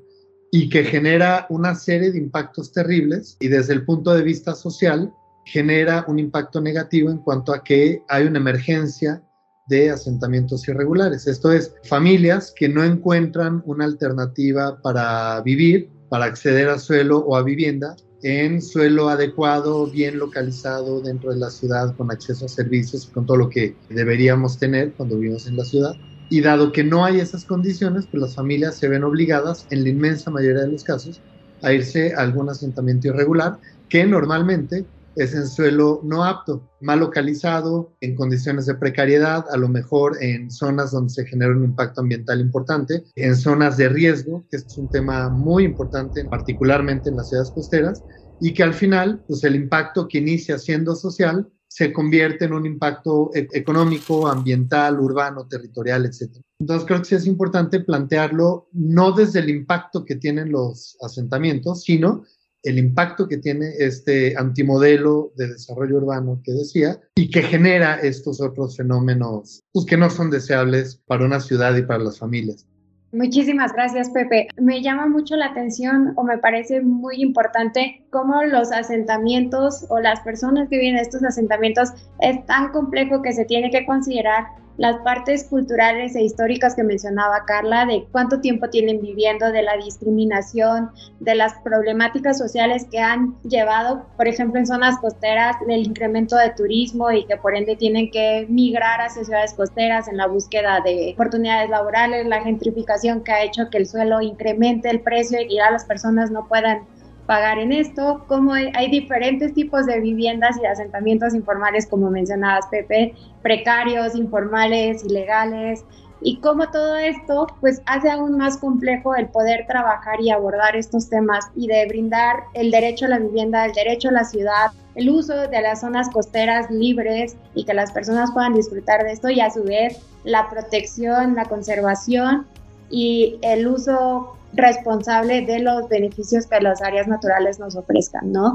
y 0.52 0.70
que 0.70 0.84
genera 0.84 1.48
una 1.50 1.74
serie 1.74 2.12
de 2.12 2.20
impactos 2.20 2.72
terribles 2.72 3.36
y 3.40 3.48
desde 3.48 3.74
el 3.74 3.84
punto 3.84 4.14
de 4.14 4.22
vista 4.22 4.54
social 4.54 5.12
genera 5.46 6.06
un 6.08 6.20
impacto 6.20 6.62
negativo 6.62 7.10
en 7.10 7.18
cuanto 7.20 7.52
a 7.52 7.64
que 7.64 8.04
hay 8.10 8.26
una 8.26 8.40
emergencia 8.40 9.24
de 9.68 9.90
asentamientos 9.90 10.68
irregulares. 10.68 11.28
Esto 11.28 11.52
es, 11.52 11.74
familias 11.84 12.54
que 12.56 12.70
no 12.70 12.84
encuentran 12.84 13.64
una 13.66 13.86
alternativa 13.86 14.82
para 14.82 15.42
vivir, 15.42 15.90
para 16.10 16.26
acceder 16.26 16.70
a 16.70 16.78
suelo 16.78 17.20
o 17.20 17.36
a 17.36 17.44
vivienda 17.44 17.96
en 18.24 18.62
suelo 18.62 19.10
adecuado, 19.10 19.86
bien 19.88 20.18
localizado 20.18 21.00
dentro 21.02 21.32
de 21.32 21.38
la 21.38 21.52
ciudad, 21.52 21.96
con 21.96 22.12
acceso 22.12 22.46
a 22.46 22.48
servicios, 22.48 23.06
con 23.14 23.26
todo 23.26 23.38
lo 23.38 23.50
que 23.50 23.76
deberíamos 23.90 24.58
tener 24.58 24.94
cuando 24.94 25.18
vivimos 25.18 25.46
en 25.48 25.58
la 25.58 25.64
ciudad. 25.64 25.94
Y 26.30 26.42
dado 26.42 26.72
que 26.72 26.84
no 26.84 27.06
hay 27.06 27.20
esas 27.20 27.46
condiciones, 27.46 28.08
pues 28.08 28.22
las 28.22 28.36
familias 28.36 28.76
se 28.76 28.88
ven 28.88 29.04
obligadas, 29.04 29.68
en 29.70 29.84
la 29.84 29.90
inmensa 29.90 30.32
mayoría 30.32 30.64
de 30.64 30.72
los 30.72 30.84
casos, 30.84 31.22
a 31.62 31.72
irse 31.72 32.16
a 32.16 32.22
algún 32.22 32.50
asentamiento 32.50 33.10
irregular, 33.10 33.60
que 33.90 34.06
normalmente 34.06 34.86
es 35.16 35.34
en 35.34 35.48
suelo 35.48 36.02
no 36.04 36.24
apto, 36.24 36.70
mal 36.82 37.00
localizado, 37.00 37.96
en 38.02 38.16
condiciones 38.16 38.66
de 38.66 38.76
precariedad, 38.76 39.46
a 39.52 39.58
lo 39.58 39.68
mejor 39.68 40.22
en 40.22 40.52
zonas 40.52 40.92
donde 40.92 41.14
se 41.14 41.26
genera 41.26 41.52
un 41.52 41.64
impacto 41.64 42.02
ambiental 42.02 42.42
importante, 42.42 43.04
en 43.16 43.36
zonas 43.36 43.78
de 43.78 43.90
riesgo, 43.90 44.46
que 44.50 44.58
es 44.58 44.78
un 44.78 44.90
tema 44.90 45.30
muy 45.30 45.64
importante, 45.64 46.26
particularmente 46.26 47.10
en 47.10 47.18
las 47.18 47.30
ciudades 47.30 47.52
costeras, 47.52 48.04
y 48.40 48.54
que 48.54 48.64
al 48.64 48.74
final, 48.74 49.24
pues 49.28 49.44
el 49.44 49.56
impacto 49.56 50.08
que 50.08 50.18
inicia 50.18 50.58
siendo 50.58 50.96
social 50.96 51.48
se 51.68 51.92
convierte 51.92 52.46
en 52.46 52.54
un 52.54 52.66
impacto 52.66 53.32
e-, 53.34 53.48
económico, 53.52 54.28
ambiental, 54.28 55.00
urbano, 55.00 55.48
territorial, 55.48 56.06
etc. 56.06 56.38
Entonces 56.60 56.88
creo 56.88 57.02
que 57.02 57.16
es 57.16 57.28
importante 57.28 57.82
plantearlo 57.82 58.70
no 58.72 59.12
desde 59.12 59.40
el 59.40 59.50
impacto 59.50 60.06
que 60.06 60.16
tienen 60.16 60.52
los 60.52 60.98
asentamientos, 61.02 61.84
sino 61.84 62.24
el 62.66 62.80
impacto 62.80 63.28
que 63.28 63.38
tiene 63.38 63.70
este 63.80 64.36
antimodelo 64.38 65.32
de 65.38 65.50
desarrollo 65.50 65.98
urbano 65.98 66.42
que 66.44 66.52
decía 66.52 67.00
y 67.16 67.30
que 67.30 67.44
genera 67.44 67.96
estos 67.96 68.42
otros 68.42 68.76
fenómenos 68.76 69.64
pues, 69.72 69.86
que 69.86 69.98
no 69.98 70.10
son 70.10 70.32
deseables 70.32 71.02
para 71.06 71.26
una 71.26 71.40
ciudad 71.40 71.76
y 71.78 71.84
para 71.84 72.04
las 72.04 72.20
familias. 72.20 72.68
Muchísimas 73.12 73.72
gracias, 73.72 74.10
Pepe. 74.10 74.50
Me 74.58 74.82
llama 74.82 75.08
mucho 75.08 75.38
la 75.38 75.46
atención 75.46 76.12
o 76.18 76.24
me 76.24 76.38
parece 76.38 76.82
muy 76.82 77.22
importante 77.22 78.06
cómo 78.10 78.44
los 78.44 78.74
asentamientos 78.74 79.86
o 79.88 80.00
las 80.00 80.20
personas 80.22 80.68
que 80.68 80.78
viven 80.78 80.96
en 80.96 81.02
estos 81.02 81.24
asentamientos 81.24 81.94
es 82.20 82.46
tan 82.46 82.74
complejo 82.74 83.22
que 83.22 83.32
se 83.32 83.46
tiene 83.46 83.72
que 83.72 83.86
considerar 83.86 84.44
las 84.78 84.98
partes 84.98 85.46
culturales 85.46 86.16
e 86.16 86.24
históricas 86.24 86.76
que 86.76 86.84
mencionaba 86.84 87.46
Carla, 87.46 87.86
de 87.86 88.06
cuánto 88.12 88.42
tiempo 88.42 88.70
tienen 88.70 89.02
viviendo, 89.02 89.52
de 89.52 89.64
la 89.64 89.78
discriminación, 89.78 90.92
de 91.20 91.36
las 91.36 91.54
problemáticas 91.60 92.38
sociales 92.38 92.86
que 92.92 93.00
han 93.00 93.36
llevado, 93.44 94.06
por 94.18 94.28
ejemplo, 94.28 94.60
en 94.60 94.68
zonas 94.68 94.98
costeras, 95.00 95.56
el 95.68 95.88
incremento 95.88 96.36
de 96.36 96.50
turismo 96.52 97.12
y 97.12 97.26
que 97.26 97.38
por 97.38 97.56
ende 97.56 97.76
tienen 97.76 98.12
que 98.12 98.46
migrar 98.50 99.02
hacia 99.02 99.24
ciudades 99.24 99.54
costeras 99.54 100.08
en 100.08 100.18
la 100.18 100.28
búsqueda 100.28 100.82
de 100.84 101.12
oportunidades 101.14 101.70
laborales, 101.70 102.26
la 102.28 102.42
gentrificación 102.42 103.24
que 103.24 103.32
ha 103.32 103.44
hecho 103.44 103.70
que 103.70 103.78
el 103.78 103.88
suelo 103.88 104.22
incremente 104.22 104.90
el 104.90 105.02
precio 105.02 105.40
y 105.42 105.56
ya 105.56 105.72
las 105.72 105.86
personas 105.86 106.32
no 106.32 106.48
puedan 106.48 106.82
pagar 107.26 107.58
en 107.60 107.72
esto, 107.72 108.24
como 108.28 108.54
hay 108.54 108.90
diferentes 108.90 109.54
tipos 109.54 109.86
de 109.86 110.00
viviendas 110.00 110.58
y 110.58 110.62
de 110.62 110.68
asentamientos 110.68 111.34
informales, 111.34 111.88
como 111.88 112.10
mencionabas, 112.10 112.68
Pepe, 112.68 113.14
precarios, 113.42 114.16
informales, 114.16 115.04
ilegales, 115.04 115.84
y 116.22 116.38
cómo 116.38 116.70
todo 116.72 116.96
esto 116.96 117.48
pues 117.60 117.82
hace 117.86 118.10
aún 118.10 118.38
más 118.38 118.58
complejo 118.58 119.16
el 119.16 119.28
poder 119.28 119.66
trabajar 119.68 120.20
y 120.22 120.32
abordar 120.32 120.76
estos 120.76 121.10
temas 121.10 121.46
y 121.56 121.68
de 121.68 121.86
brindar 121.88 122.46
el 122.54 122.72
derecho 122.72 123.06
a 123.06 123.10
la 123.10 123.20
vivienda, 123.20 123.66
el 123.66 123.74
derecho 123.74 124.10
a 124.10 124.14
la 124.14 124.24
ciudad, 124.24 124.72
el 124.96 125.10
uso 125.10 125.36
de 125.36 125.62
las 125.62 125.82
zonas 125.82 126.10
costeras 126.10 126.72
libres 126.72 127.36
y 127.54 127.66
que 127.66 127.74
las 127.74 127.92
personas 127.92 128.32
puedan 128.32 128.54
disfrutar 128.54 129.04
de 129.04 129.12
esto 129.12 129.30
y 129.30 129.40
a 129.42 129.52
su 129.52 129.64
vez 129.64 130.00
la 130.24 130.50
protección, 130.50 131.36
la 131.36 131.46
conservación 131.46 132.48
y 132.90 133.38
el 133.42 133.68
uso 133.68 134.36
responsable 134.56 135.46
de 135.46 135.60
los 135.60 135.88
beneficios 135.90 136.48
que 136.48 136.60
las 136.60 136.82
áreas 136.82 137.08
naturales 137.08 137.60
nos 137.60 137.76
ofrezcan, 137.76 138.32
¿no? 138.32 138.54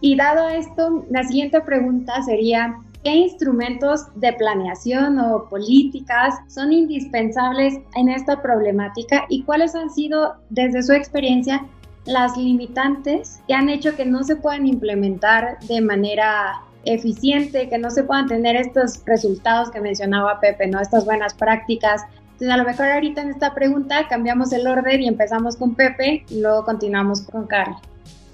Y 0.00 0.16
dado 0.16 0.48
esto, 0.48 1.04
la 1.10 1.24
siguiente 1.24 1.60
pregunta 1.60 2.22
sería, 2.22 2.76
¿qué 3.02 3.14
instrumentos 3.14 4.06
de 4.14 4.32
planeación 4.32 5.18
o 5.18 5.48
políticas 5.48 6.34
son 6.48 6.72
indispensables 6.72 7.74
en 7.96 8.08
esta 8.08 8.40
problemática 8.40 9.24
y 9.28 9.42
cuáles 9.42 9.74
han 9.74 9.90
sido, 9.90 10.34
desde 10.50 10.82
su 10.82 10.92
experiencia, 10.92 11.64
las 12.06 12.36
limitantes 12.36 13.40
que 13.46 13.54
han 13.54 13.68
hecho 13.68 13.94
que 13.96 14.06
no 14.06 14.22
se 14.22 14.36
puedan 14.36 14.66
implementar 14.66 15.58
de 15.68 15.80
manera 15.80 16.62
eficiente, 16.84 17.68
que 17.68 17.78
no 17.78 17.90
se 17.90 18.04
puedan 18.04 18.28
tener 18.28 18.56
estos 18.56 19.02
resultados 19.04 19.70
que 19.70 19.80
mencionaba 19.80 20.40
Pepe, 20.40 20.68
¿no? 20.68 20.80
Estas 20.80 21.04
buenas 21.04 21.34
prácticas. 21.34 22.02
Entonces, 22.38 22.54
a 22.54 22.56
lo 22.56 22.64
mejor 22.70 22.86
ahorita 22.86 23.22
en 23.22 23.30
esta 23.30 23.52
pregunta 23.52 24.06
cambiamos 24.08 24.52
el 24.52 24.64
orden 24.68 25.02
y 25.02 25.08
empezamos 25.08 25.56
con 25.56 25.74
Pepe 25.74 26.24
y 26.30 26.40
luego 26.40 26.64
continuamos 26.64 27.22
con 27.22 27.48
Carla. 27.48 27.80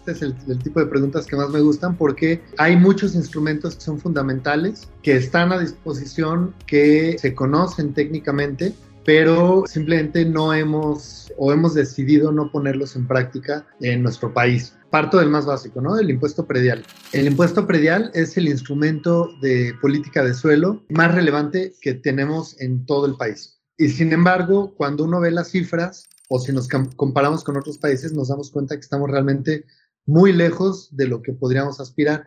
Este 0.01 0.13
es 0.13 0.21
el, 0.21 0.37
el, 0.47 0.59
tipo 0.63 0.79
de 0.81 0.85
preguntas 0.85 1.25
que 1.25 1.37
más 1.37 1.49
me 1.49 1.63
gustan 1.63 1.97
porque 1.97 2.43
hay 2.59 2.77
muchos 2.77 3.15
instrumentos 3.15 3.77
que 3.77 3.81
son 3.81 3.99
fundamentales, 3.99 4.91
que 5.01 5.17
están 5.17 5.53
a 5.53 5.59
disposición, 5.59 6.55
que 6.67 7.17
se 7.19 7.35
conocen 7.35 7.95
técnicamente, 7.95 8.75
pero 9.07 9.65
simplemente 9.67 10.27
no 10.27 10.53
hemos 10.53 11.33
o 11.39 11.51
hemos 11.51 11.73
decidido 11.73 12.31
no 12.31 12.53
ponerlos 12.53 12.97
en 12.97 13.07
práctica 13.07 13.67
en 13.81 14.03
nuestro 14.03 14.35
país. 14.35 14.77
Parto 14.91 15.17
del 15.17 15.31
más 15.31 15.47
básico, 15.47 15.81
¿no? 15.81 15.99
El 15.99 16.11
impuesto 16.11 16.45
predial. 16.47 16.85
El 17.13 17.27
impuesto 17.27 17.67
predial 17.67 18.11
es 18.13 18.37
el 18.37 18.49
instrumento 18.49 19.31
de 19.41 19.73
política 19.81 20.23
de 20.23 20.35
suelo 20.35 20.85
más 20.91 21.15
relevante 21.15 21.73
que 21.81 21.95
tenemos 21.95 22.61
en 22.61 22.85
todo 22.85 23.07
el 23.07 23.17
país. 23.17 23.55
Y 23.77 23.89
sin 23.89 24.13
embargo, 24.13 24.75
cuando 24.77 25.05
uno 25.05 25.21
ve 25.21 25.31
las 25.31 25.51
cifras 25.51 26.09
o 26.29 26.39
si 26.39 26.53
nos 26.53 26.69
comparamos 26.69 27.45
con 27.45 27.57
otros 27.57 27.79
países, 27.79 28.13
nos 28.13 28.29
damos 28.29 28.51
cuenta 28.51 28.77
que 28.77 28.81
estamos 28.81 29.11
realmente 29.11 29.65
muy 30.07 30.33
lejos 30.33 30.89
de 30.97 31.09
lo 31.09 31.23
que 31.23 31.33
podríamos 31.33 31.81
aspirar. 31.81 32.27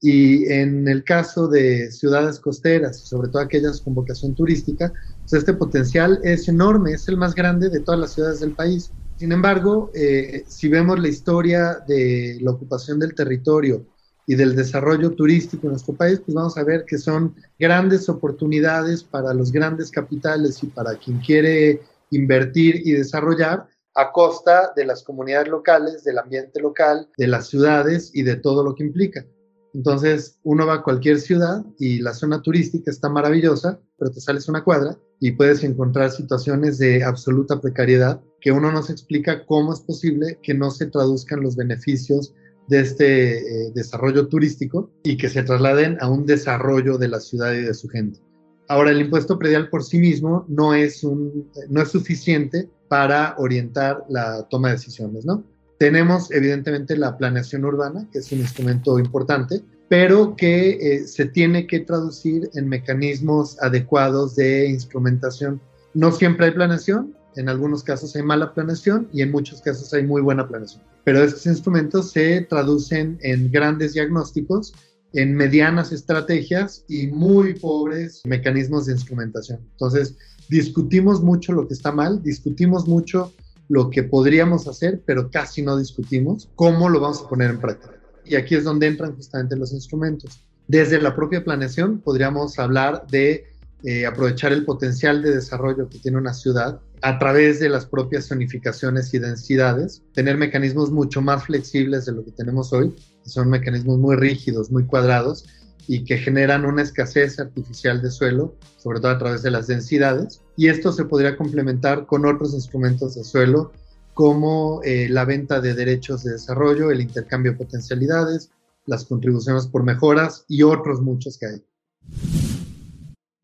Y 0.00 0.50
en 0.52 0.88
el 0.88 1.04
caso 1.04 1.48
de 1.48 1.90
ciudades 1.90 2.38
costeras, 2.38 3.00
sobre 3.00 3.28
todo 3.28 3.40
aquellas 3.42 3.80
con 3.80 3.94
vocación 3.94 4.34
turística, 4.34 4.92
pues 5.20 5.32
este 5.32 5.54
potencial 5.54 6.20
es 6.22 6.48
enorme, 6.48 6.92
es 6.92 7.08
el 7.08 7.16
más 7.16 7.34
grande 7.34 7.70
de 7.70 7.80
todas 7.80 8.00
las 8.00 8.12
ciudades 8.12 8.40
del 8.40 8.52
país. 8.52 8.90
Sin 9.16 9.32
embargo, 9.32 9.90
eh, 9.94 10.44
si 10.46 10.68
vemos 10.68 10.98
la 10.98 11.08
historia 11.08 11.78
de 11.88 12.38
la 12.42 12.50
ocupación 12.50 12.98
del 12.98 13.14
territorio 13.14 13.86
y 14.26 14.34
del 14.34 14.56
desarrollo 14.56 15.12
turístico 15.12 15.66
en 15.66 15.72
nuestro 15.72 15.94
país, 15.94 16.20
pues 16.24 16.34
vamos 16.34 16.58
a 16.58 16.64
ver 16.64 16.84
que 16.84 16.98
son 16.98 17.34
grandes 17.58 18.08
oportunidades 18.08 19.04
para 19.04 19.32
los 19.32 19.52
grandes 19.52 19.90
capitales 19.90 20.62
y 20.62 20.66
para 20.66 20.96
quien 20.96 21.20
quiere 21.20 21.80
invertir 22.10 22.82
y 22.84 22.92
desarrollar 22.92 23.66
a 23.94 24.12
costa 24.12 24.72
de 24.76 24.84
las 24.84 25.02
comunidades 25.02 25.48
locales, 25.48 26.04
del 26.04 26.18
ambiente 26.18 26.60
local, 26.60 27.08
de 27.16 27.26
las 27.28 27.48
ciudades 27.48 28.10
y 28.12 28.22
de 28.22 28.36
todo 28.36 28.62
lo 28.62 28.74
que 28.74 28.84
implica. 28.84 29.24
Entonces, 29.72 30.38
uno 30.42 30.66
va 30.66 30.74
a 30.74 30.82
cualquier 30.82 31.20
ciudad 31.20 31.64
y 31.78 32.00
la 32.00 32.14
zona 32.14 32.42
turística 32.42 32.90
está 32.90 33.08
maravillosa, 33.08 33.78
pero 33.98 34.10
te 34.10 34.20
sales 34.20 34.48
una 34.48 34.64
cuadra 34.64 34.98
y 35.20 35.32
puedes 35.32 35.62
encontrar 35.64 36.10
situaciones 36.10 36.78
de 36.78 37.04
absoluta 37.04 37.60
precariedad 37.60 38.20
que 38.40 38.52
uno 38.52 38.72
no 38.72 38.82
se 38.82 38.92
explica 38.92 39.44
cómo 39.46 39.72
es 39.72 39.80
posible 39.80 40.38
que 40.42 40.54
no 40.54 40.70
se 40.70 40.86
traduzcan 40.86 41.40
los 41.40 41.56
beneficios 41.56 42.34
de 42.68 42.80
este 42.80 43.38
eh, 43.38 43.72
desarrollo 43.74 44.28
turístico 44.28 44.90
y 45.02 45.16
que 45.16 45.28
se 45.28 45.42
trasladen 45.42 45.98
a 46.00 46.08
un 46.08 46.26
desarrollo 46.26 46.98
de 46.98 47.08
la 47.08 47.20
ciudad 47.20 47.52
y 47.52 47.62
de 47.62 47.74
su 47.74 47.88
gente. 47.88 48.20
Ahora, 48.68 48.90
el 48.90 49.00
impuesto 49.00 49.38
predial 49.38 49.68
por 49.68 49.84
sí 49.84 49.98
mismo 49.98 50.44
no 50.48 50.74
es, 50.74 51.04
un, 51.04 51.50
no 51.68 51.82
es 51.82 51.90
suficiente 51.90 52.68
para 52.88 53.34
orientar 53.38 54.04
la 54.08 54.42
toma 54.48 54.68
de 54.68 54.74
decisiones, 54.74 55.24
¿no? 55.24 55.44
Tenemos 55.78 56.30
evidentemente 56.30 56.96
la 56.96 57.16
planeación 57.16 57.64
urbana, 57.64 58.08
que 58.10 58.20
es 58.20 58.32
un 58.32 58.40
instrumento 58.40 58.98
importante, 58.98 59.62
pero 59.88 60.34
que 60.34 60.70
eh, 60.70 61.06
se 61.06 61.26
tiene 61.26 61.66
que 61.66 61.80
traducir 61.80 62.50
en 62.54 62.68
mecanismos 62.68 63.60
adecuados 63.62 64.34
de 64.34 64.68
instrumentación. 64.68 65.60
No 65.94 66.12
siempre 66.12 66.46
hay 66.46 66.52
planeación, 66.52 67.14
en 67.36 67.48
algunos 67.48 67.82
casos 67.82 68.16
hay 68.16 68.22
mala 68.22 68.52
planeación 68.52 69.08
y 69.12 69.22
en 69.22 69.30
muchos 69.30 69.60
casos 69.60 69.92
hay 69.94 70.04
muy 70.04 70.22
buena 70.22 70.48
planeación. 70.48 70.82
Pero 71.04 71.22
estos 71.22 71.46
instrumentos 71.46 72.10
se 72.10 72.40
traducen 72.42 73.18
en 73.22 73.50
grandes 73.50 73.92
diagnósticos, 73.92 74.74
en 75.12 75.34
medianas 75.34 75.92
estrategias 75.92 76.84
y 76.88 77.06
muy 77.06 77.54
pobres 77.54 78.22
mecanismos 78.24 78.86
de 78.86 78.92
instrumentación. 78.92 79.60
Entonces, 79.72 80.16
discutimos 80.48 81.22
mucho 81.22 81.52
lo 81.52 81.68
que 81.68 81.74
está 81.74 81.92
mal, 81.92 82.22
discutimos 82.22 82.88
mucho 82.88 83.32
lo 83.68 83.90
que 83.90 84.02
podríamos 84.02 84.66
hacer, 84.68 85.02
pero 85.06 85.30
casi 85.30 85.62
no 85.62 85.76
discutimos 85.76 86.48
cómo 86.54 86.88
lo 86.88 87.00
vamos 87.00 87.22
a 87.22 87.28
poner 87.28 87.50
en 87.50 87.60
práctica. 87.60 87.94
Y 88.24 88.34
aquí 88.34 88.54
es 88.54 88.64
donde 88.64 88.86
entran 88.86 89.14
justamente 89.14 89.56
los 89.56 89.72
instrumentos. 89.72 90.42
Desde 90.68 91.00
la 91.00 91.14
propia 91.14 91.44
planeación 91.44 92.00
podríamos 92.00 92.58
hablar 92.58 93.06
de 93.08 93.44
eh, 93.84 94.06
aprovechar 94.06 94.52
el 94.52 94.64
potencial 94.64 95.22
de 95.22 95.34
desarrollo 95.34 95.88
que 95.88 95.98
tiene 95.98 96.18
una 96.18 96.32
ciudad 96.32 96.80
a 97.02 97.18
través 97.18 97.60
de 97.60 97.68
las 97.68 97.86
propias 97.86 98.28
zonificaciones 98.28 99.12
y 99.12 99.18
densidades, 99.18 100.02
tener 100.14 100.36
mecanismos 100.36 100.90
mucho 100.90 101.20
más 101.20 101.44
flexibles 101.44 102.06
de 102.06 102.12
lo 102.12 102.24
que 102.24 102.32
tenemos 102.32 102.72
hoy, 102.72 102.94
que 103.22 103.30
son 103.30 103.50
mecanismos 103.50 103.98
muy 103.98 104.16
rígidos, 104.16 104.70
muy 104.70 104.86
cuadrados, 104.86 105.44
y 105.88 106.04
que 106.04 106.18
generan 106.18 106.64
una 106.64 106.82
escasez 106.82 107.38
artificial 107.38 108.02
de 108.02 108.10
suelo, 108.10 108.56
sobre 108.76 109.00
todo 109.00 109.12
a 109.12 109.18
través 109.18 109.42
de 109.42 109.50
las 109.50 109.66
densidades. 109.66 110.40
Y 110.56 110.68
esto 110.68 110.90
se 110.90 111.04
podría 111.04 111.36
complementar 111.36 112.06
con 112.06 112.26
otros 112.26 112.54
instrumentos 112.54 113.14
de 113.14 113.24
suelo, 113.24 113.72
como 114.14 114.80
eh, 114.82 115.08
la 115.10 115.24
venta 115.24 115.60
de 115.60 115.74
derechos 115.74 116.24
de 116.24 116.32
desarrollo, 116.32 116.90
el 116.90 117.02
intercambio 117.02 117.52
de 117.52 117.58
potencialidades, 117.58 118.50
las 118.86 119.04
contribuciones 119.04 119.66
por 119.66 119.84
mejoras 119.84 120.44
y 120.48 120.62
otros 120.62 121.02
muchos 121.02 121.38
que 121.38 121.46
hay. 121.46 121.64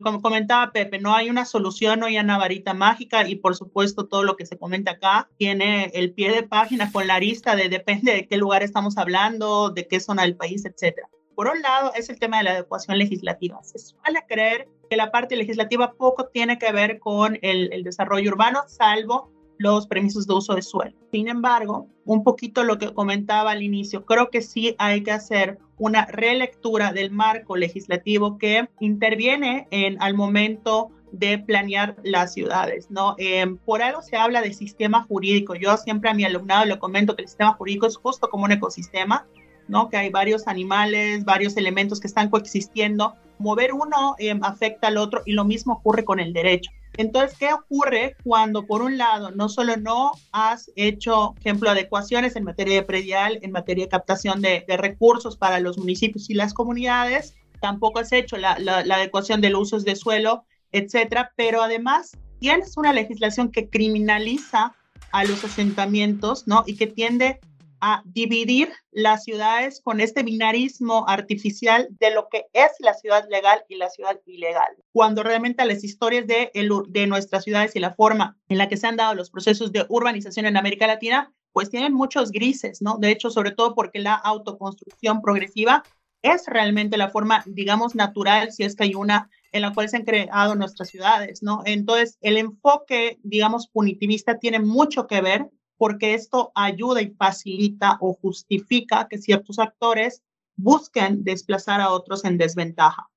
Como 0.03 0.21
comentaba 0.21 0.71
Pepe, 0.71 0.99
no 0.99 1.15
hay 1.15 1.29
una 1.29 1.45
solución, 1.45 2.01
no 2.01 2.07
hay 2.07 2.17
una 2.17 2.37
varita 2.37 2.73
mágica 2.73 3.27
y 3.27 3.35
por 3.35 3.55
supuesto 3.55 4.05
todo 4.05 4.23
lo 4.23 4.35
que 4.35 4.45
se 4.45 4.57
comenta 4.57 4.91
acá 4.91 5.29
tiene 5.37 5.85
el 5.93 6.13
pie 6.13 6.31
de 6.31 6.43
página 6.43 6.91
con 6.91 7.07
la 7.07 7.19
lista 7.19 7.55
de 7.55 7.69
depende 7.69 8.13
de 8.13 8.27
qué 8.27 8.37
lugar 8.37 8.63
estamos 8.63 8.97
hablando, 8.97 9.69
de 9.69 9.87
qué 9.87 9.99
zona 9.99 10.23
del 10.23 10.35
país, 10.35 10.65
etcétera. 10.65 11.09
Por 11.35 11.47
un 11.47 11.61
lado, 11.61 11.93
es 11.95 12.09
el 12.09 12.19
tema 12.19 12.37
de 12.37 12.43
la 12.43 12.51
adecuación 12.51 12.97
legislativa. 12.97 13.63
Se 13.63 13.79
suele 13.79 14.23
creer 14.27 14.67
que 14.89 14.97
la 14.97 15.11
parte 15.11 15.35
legislativa 15.35 15.93
poco 15.93 16.27
tiene 16.27 16.59
que 16.59 16.71
ver 16.71 16.99
con 16.99 17.39
el, 17.41 17.83
desarrollo 17.83 18.31
urbano, 18.31 18.63
salvo 18.67 19.31
los 19.63 19.87
permisos 19.87 20.27
de 20.27 20.33
uso 20.33 20.55
de 20.55 20.61
suelo. 20.61 20.95
Sin 21.11 21.27
embargo, 21.27 21.87
un 22.05 22.23
poquito 22.23 22.63
lo 22.63 22.77
que 22.77 22.93
comentaba 22.93 23.51
al 23.51 23.63
inicio, 23.63 24.05
creo 24.05 24.29
que 24.29 24.41
sí 24.41 24.75
hay 24.77 25.03
que 25.03 25.11
hacer 25.11 25.57
una 25.77 26.05
relectura 26.05 26.91
del 26.91 27.11
marco 27.11 27.55
legislativo 27.55 28.37
que 28.37 28.67
interviene 28.79 29.67
en 29.71 30.01
al 30.01 30.13
momento 30.15 30.91
de 31.11 31.39
planear 31.39 31.95
las 32.03 32.33
ciudades, 32.33 32.89
¿no? 32.89 33.15
Em, 33.17 33.57
por 33.57 33.81
algo 33.81 34.01
se 34.01 34.17
habla 34.17 34.41
de 34.41 34.53
sistema 34.53 35.03
jurídico. 35.03 35.55
Yo 35.55 35.77
siempre 35.77 36.09
a 36.09 36.13
mi 36.13 36.25
alumnado 36.25 36.65
le 36.65 36.79
comento 36.79 37.15
que 37.15 37.21
el 37.21 37.27
sistema 37.27 37.53
jurídico 37.53 37.85
es 37.85 37.97
justo 37.97 38.29
como 38.29 38.45
un 38.45 38.51
ecosistema 38.51 39.25
¿no? 39.67 39.89
Que 39.89 39.97
hay 39.97 40.09
varios 40.09 40.47
animales, 40.47 41.23
varios 41.25 41.55
elementos 41.57 41.99
que 41.99 42.07
están 42.07 42.29
coexistiendo. 42.29 43.15
Mover 43.39 43.73
uno 43.73 44.15
eh, 44.19 44.37
afecta 44.41 44.87
al 44.87 44.97
otro 44.97 45.21
y 45.25 45.33
lo 45.33 45.45
mismo 45.45 45.73
ocurre 45.73 46.03
con 46.03 46.19
el 46.19 46.33
derecho. 46.33 46.71
Entonces, 46.97 47.37
¿qué 47.37 47.51
ocurre 47.53 48.15
cuando, 48.23 48.65
por 48.65 48.81
un 48.81 48.97
lado, 48.97 49.31
no 49.31 49.49
solo 49.49 49.77
no 49.77 50.11
has 50.31 50.71
hecho, 50.75 51.33
ejemplo, 51.39 51.69
adecuaciones 51.69 52.35
en 52.35 52.43
materia 52.43 52.75
de 52.75 52.83
predial, 52.83 53.39
en 53.41 53.51
materia 53.51 53.85
de 53.85 53.89
captación 53.89 54.41
de, 54.41 54.63
recursos 54.77 55.37
para 55.37 55.59
los 55.59 55.77
municipios 55.77 56.29
y 56.29 56.35
las 56.35 56.53
comunidades, 56.53 57.35
tampoco 57.61 57.99
has 57.99 58.11
hecho 58.11 58.37
la, 58.37 58.53
adecuación 58.53 59.41
de 59.41 59.49
los 59.49 59.61
usos 59.63 59.85
de 59.85 59.95
suelo, 59.95 60.45
etcétera, 60.71 61.31
pero 61.35 61.63
además 61.63 62.17
tienes 62.39 62.77
una 62.77 62.93
legislación 62.93 63.51
que 63.51 63.69
criminaliza 63.69 64.75
a 65.11 65.23
los 65.23 65.43
asentamientos, 65.43 66.47
¿no? 66.47 66.63
Y 66.65 66.75
que 66.75 66.87
tiende 66.87 67.39
a 67.85 68.01
dividir 68.05 68.71
las 68.91 69.25
ciudades 69.25 69.81
con 69.83 69.99
este 69.99 70.23
binarismo 70.23 71.03
artificial 71.05 71.89
de 71.99 72.11
lo 72.11 72.29
que 72.29 72.45
es 72.53 72.71
la 72.79 72.93
ciudad 72.93 73.27
legal 73.29 73.65
y 73.67 73.75
la 73.75 73.89
ciudad 73.89 74.17
ilegal. 74.25 74.77
Cuando 74.93 75.21
realmente 75.21 75.65
las 75.65 75.83
historias 75.83 76.25
de, 76.25 76.49
de 76.53 77.07
nuestras 77.07 77.43
ciudades 77.43 77.75
y 77.75 77.81
la 77.81 77.93
forma 77.93 78.37
en 78.47 78.57
la 78.57 78.69
que 78.69 78.77
se 78.77 78.87
han 78.87 78.95
dado 78.95 79.15
los 79.15 79.29
procesos 79.29 79.73
de 79.73 79.85
urbanización 79.89 80.45
en 80.45 80.55
América 80.55 80.87
Latina, 80.87 81.33
pues 81.51 81.69
tienen 81.69 81.93
muchos 81.93 82.31
grises, 82.31 82.81
¿no? 82.81 82.97
De 82.99 83.11
hecho, 83.11 83.29
sobre 83.29 83.51
todo 83.51 83.75
porque 83.75 83.99
la 83.99 84.13
autoconstrucción 84.13 85.21
progresiva 85.21 85.83
es 86.21 86.45
realmente 86.47 86.95
la 86.95 87.09
forma, 87.09 87.43
digamos, 87.45 87.95
natural, 87.95 88.53
si 88.53 88.63
es 88.63 88.77
que 88.77 88.85
hay 88.85 88.95
una 88.95 89.29
en 89.51 89.61
la 89.61 89.73
cual 89.73 89.89
se 89.89 89.97
han 89.97 90.05
creado 90.05 90.55
nuestras 90.55 90.87
ciudades, 90.87 91.43
¿no? 91.43 91.63
Entonces, 91.65 92.17
el 92.21 92.37
enfoque, 92.37 93.19
digamos, 93.23 93.67
punitivista 93.67 94.39
tiene 94.39 94.59
mucho 94.59 95.05
que 95.05 95.19
ver 95.19 95.49
porque 95.77 96.13
esto 96.13 96.51
ayuda 96.55 97.01
y 97.01 97.11
facilita 97.11 97.97
o 97.99 98.13
justifica 98.13 99.07
que 99.09 99.17
ciertos 99.17 99.59
actores 99.59 100.21
busquen 100.55 101.23
desplazar 101.23 101.81
a 101.81 101.91
otros 101.91 102.25
en 102.25 102.37
desventaja. 102.37 103.09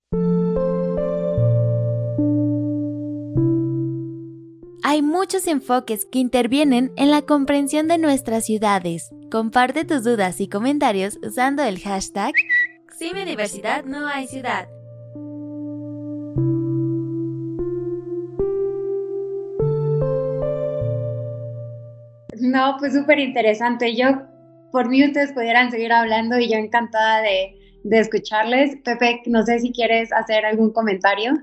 Hay 4.89 5.03
muchos 5.03 5.49
enfoques 5.49 6.07
que 6.07 6.21
intervienen 6.21 6.93
en 6.97 7.11
la 7.11 7.23
comprensión 7.23 7.89
de 7.89 7.99
nuestras 7.99 8.45
ciudades. 8.45 9.11
Comparte 9.33 9.85
tus 9.85 10.05
dudas 10.05 10.41
y 10.41 10.49
comentarios 10.49 11.19
usando 11.23 11.65
el 11.65 11.81
hashtag 11.81 12.33
Sin 12.97 13.17
diversidad 13.25 13.85
no 13.85 14.07
hay 14.07 14.29
ciudad. 14.29 14.69
No, 22.57 22.75
pues 22.79 22.95
súper 22.95 23.19
interesante. 23.19 23.95
Yo, 23.95 24.07
por 24.73 24.89
mí, 24.89 25.05
ustedes 25.05 25.31
pudieran 25.33 25.71
seguir 25.71 25.93
hablando 25.93 26.39
y 26.39 26.51
yo 26.51 26.57
encantada 26.57 27.21
de, 27.21 27.55
de 27.85 27.99
escucharles. 27.99 28.77
Pepe, 28.83 29.21
no 29.27 29.45
sé 29.45 29.61
si 29.61 29.73
quieres 29.73 30.11
hacer 30.11 30.47
algún 30.47 30.73
comentario. 30.73 31.35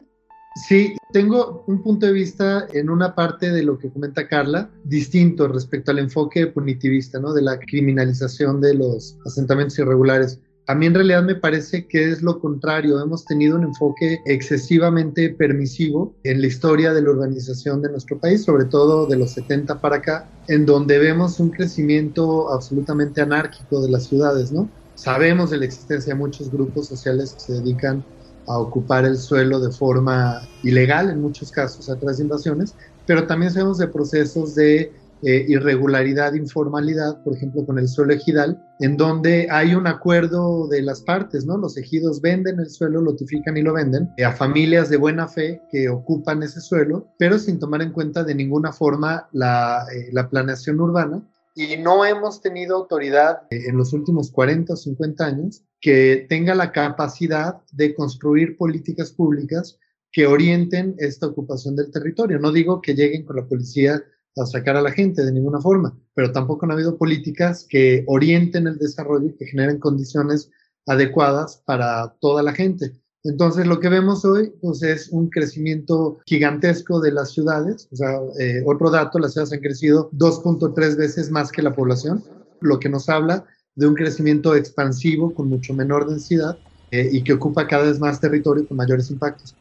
Sí, 0.68 0.96
tengo 1.12 1.66
un 1.68 1.84
punto 1.84 2.08
de 2.08 2.14
vista 2.14 2.66
en 2.74 2.90
una 2.90 3.14
parte 3.14 3.52
de 3.52 3.62
lo 3.62 3.78
que 3.78 3.92
comenta 3.92 4.28
Carla, 4.28 4.72
distinto 4.86 5.48
respecto 5.48 5.92
al 5.92 6.00
enfoque 6.00 6.48
punitivista, 6.48 7.20
¿no? 7.20 7.32
De 7.32 7.44
la 7.44 7.60
criminalización 7.60 8.60
de 8.60 8.74
los 8.74 9.16
asentamientos 9.24 9.78
irregulares. 9.78 10.42
A 10.66 10.76
mí 10.76 10.86
en 10.86 10.94
realidad 10.94 11.24
me 11.24 11.36
parece 11.36 11.88
que 11.88 12.10
es 12.10 12.22
lo 12.22 12.40
contrario. 12.40 13.02
Hemos 13.02 13.26
tenido 13.26 13.58
un 13.58 13.66
enfoque 13.66 14.20
excesivamente 14.26 15.30
permisivo 15.30 16.16
en 16.24 16.40
la 16.40 16.48
historia 16.48 16.94
de 16.94 17.02
la 17.02 17.10
urbanización 17.10 17.82
de 17.82 17.92
nuestro 17.92 18.18
país, 18.18 18.44
sobre 18.46 18.66
todo 18.66 19.06
de 19.06 19.18
los 19.18 19.34
70 19.34 19.82
para 19.82 19.98
acá, 19.98 20.30
en 20.48 20.66
donde 20.66 21.00
vemos 21.00 21.42
un 21.42 21.50
crecimiento 21.50 22.50
absolutamente 22.50 23.22
anárquico 23.22 23.82
de 23.82 23.92
las 23.92 24.08
ciudades, 24.08 24.54
¿no? 24.54 24.70
Sabemos 24.96 25.50
de 25.50 25.58
la 25.58 25.66
existencia 25.66 26.14
de 26.14 26.20
muchos 26.20 26.50
grupos 26.50 26.88
sociales 26.88 27.34
que 27.34 27.42
se 27.42 27.54
dedican 27.54 28.06
a 28.48 28.58
ocupar 28.58 29.04
el 29.04 29.18
suelo 29.18 29.60
de 29.60 29.72
forma 29.72 30.48
ilegal, 30.64 31.10
en 31.10 31.22
muchos 31.22 31.52
casos 31.52 31.90
a 31.90 31.98
través 31.98 32.18
de 32.18 32.24
invasiones, 32.24 32.74
pero 33.06 33.28
también 33.28 33.52
sabemos 33.52 33.80
de 33.80 33.88
procesos 33.88 34.56
de 34.56 34.94
eh, 35.26 35.46
irregularidad, 35.48 36.34
informalidad, 36.34 37.24
por 37.24 37.36
ejemplo, 37.36 37.66
con 37.66 37.80
el 37.80 37.88
suelo 37.88 38.14
ejidal, 38.14 38.62
en 38.80 38.98
donde 38.98 39.48
hay 39.50 39.74
un 39.74 39.88
acuerdo 39.88 40.68
de 40.68 40.82
las 40.82 41.02
partes, 41.02 41.46
¿no? 41.46 41.58
Los 41.58 41.78
ejidos 41.78 42.20
venden 42.20 42.60
el 42.60 42.70
suelo, 42.70 43.00
lo 43.00 43.12
notifican 43.12 43.56
y 43.56 43.62
lo 43.62 43.74
venden 43.74 44.10
a 44.26 44.32
familias 44.34 44.90
de 44.90 44.98
buena 44.98 45.28
fe 45.28 45.62
que 45.72 45.88
ocupan 45.90 46.44
ese 46.44 46.60
suelo, 46.60 47.08
pero 47.18 47.40
sin 47.40 47.60
tomar 47.60 47.82
en 47.82 47.94
cuenta 47.94 48.24
de 48.24 48.36
ninguna 48.36 48.74
forma 48.74 49.30
la, 49.32 49.86
eh, 49.96 50.10
la 50.12 50.30
planeación 50.30 50.82
urbana. 50.82 51.26
Y 51.56 51.78
no 51.78 52.04
hemos 52.04 52.42
tenido 52.42 52.76
autoridad 52.76 53.44
eh, 53.50 53.68
en 53.68 53.78
los 53.78 53.94
últimos 53.94 54.32
40 54.32 54.74
o 54.74 54.76
50 54.76 55.26
años 55.26 55.64
que 55.80 56.26
tenga 56.28 56.56
la 56.56 56.72
capacidad 56.72 57.62
de 57.72 57.94
construir 57.94 58.58
políticas 58.58 59.12
públicas 59.12 59.78
que 60.12 60.28
orienten 60.28 60.96
esta 60.98 61.28
ocupación 61.28 61.76
del 61.76 61.92
territorio. 61.92 62.40
No 62.40 62.52
digo 62.52 62.82
que 62.82 62.94
lleguen 62.94 63.26
con 63.26 63.36
la 63.36 63.46
policía 63.46 64.04
a 64.36 64.46
sacar 64.46 64.76
a 64.76 64.82
la 64.82 64.92
gente 64.92 65.24
de 65.24 65.32
ninguna 65.32 65.62
forma, 65.62 65.98
pero 66.16 66.32
tampoco 66.32 66.66
han 66.66 66.72
habido 66.72 66.98
políticas 66.98 67.66
que 67.70 68.04
orienten 68.08 68.68
el 68.68 68.78
desarrollo 68.78 69.28
y 69.28 69.36
que 69.36 69.46
generen 69.46 69.80
condiciones 69.80 70.50
adecuadas 70.88 71.62
para 71.66 72.16
toda 72.20 72.44
la 72.44 72.54
gente. 72.54 72.94
Entonces, 73.24 73.66
lo 73.66 73.80
que 73.80 73.88
vemos 73.88 74.26
hoy 74.26 74.52
pues, 74.62 74.84
es 74.84 75.10
un 75.10 75.30
crecimiento 75.30 76.20
gigantesco 76.26 77.00
de 77.00 77.14
las 77.14 77.32
ciudades. 77.32 77.88
O 77.92 77.96
sea, 77.96 78.20
eh, 78.40 78.64
otro 78.66 78.90
dato, 78.90 79.18
las 79.18 79.34
ciudades 79.34 79.54
han 79.54 79.62
crecido 79.62 80.12
2.3 80.12 80.98
veces 80.98 81.32
más 81.32 81.52
que 81.52 81.62
la 81.62 81.74
población, 81.74 82.22
lo 82.60 82.80
que 82.80 82.90
nos 82.90 83.08
habla 83.08 83.46
de 83.76 83.88
un 83.88 83.96
crecimiento 83.96 84.56
expansivo 84.56 85.34
con 85.34 85.48
mucho 85.48 85.74
menor 85.74 86.08
densidad 86.08 86.58
eh, 86.92 87.10
y 87.12 87.24
que 87.24 87.34
ocupa 87.34 87.66
cada 87.66 87.86
vez 87.86 88.00
más 88.00 88.20
territorio 88.20 88.68
con 88.68 88.78
mayores 88.78 89.10
impactos. 89.10 89.56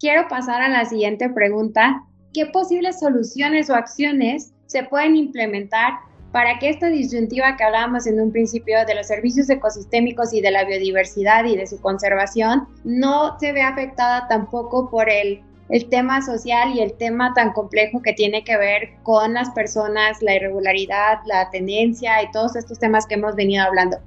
Quiero 0.00 0.28
pasar 0.28 0.62
a 0.62 0.68
la 0.68 0.84
siguiente 0.84 1.30
pregunta. 1.30 2.04
¿Qué 2.34 2.46
posibles 2.46 2.98
soluciones 2.98 3.70
o 3.70 3.74
acciones 3.74 4.52
se 4.66 4.82
pueden 4.82 5.14
implementar 5.14 5.94
para 6.32 6.58
que 6.58 6.68
esta 6.68 6.88
disyuntiva 6.88 7.56
que 7.56 7.62
hablábamos 7.62 8.08
en 8.08 8.20
un 8.20 8.32
principio 8.32 8.84
de 8.84 8.96
los 8.96 9.06
servicios 9.06 9.48
ecosistémicos 9.48 10.34
y 10.34 10.40
de 10.40 10.50
la 10.50 10.64
biodiversidad 10.64 11.44
y 11.44 11.56
de 11.56 11.68
su 11.68 11.80
conservación 11.80 12.66
no 12.82 13.38
se 13.38 13.52
vea 13.52 13.68
afectada 13.68 14.26
tampoco 14.26 14.90
por 14.90 15.08
el 15.08 15.42
el 15.68 15.88
tema 15.88 16.20
social 16.20 16.74
y 16.74 16.80
el 16.80 16.94
tema 16.94 17.32
tan 17.34 17.52
complejo 17.52 18.02
que 18.02 18.12
tiene 18.12 18.44
que 18.44 18.56
ver 18.56 18.90
con 19.02 19.34
las 19.34 19.50
personas, 19.50 20.20
la 20.22 20.36
irregularidad, 20.36 21.20
la 21.26 21.48
tendencia 21.50 22.22
y 22.22 22.30
todos 22.30 22.56
estos 22.56 22.78
temas 22.78 23.06
que 23.06 23.14
hemos 23.14 23.34
venido 23.34 23.64
hablando. 23.64 23.98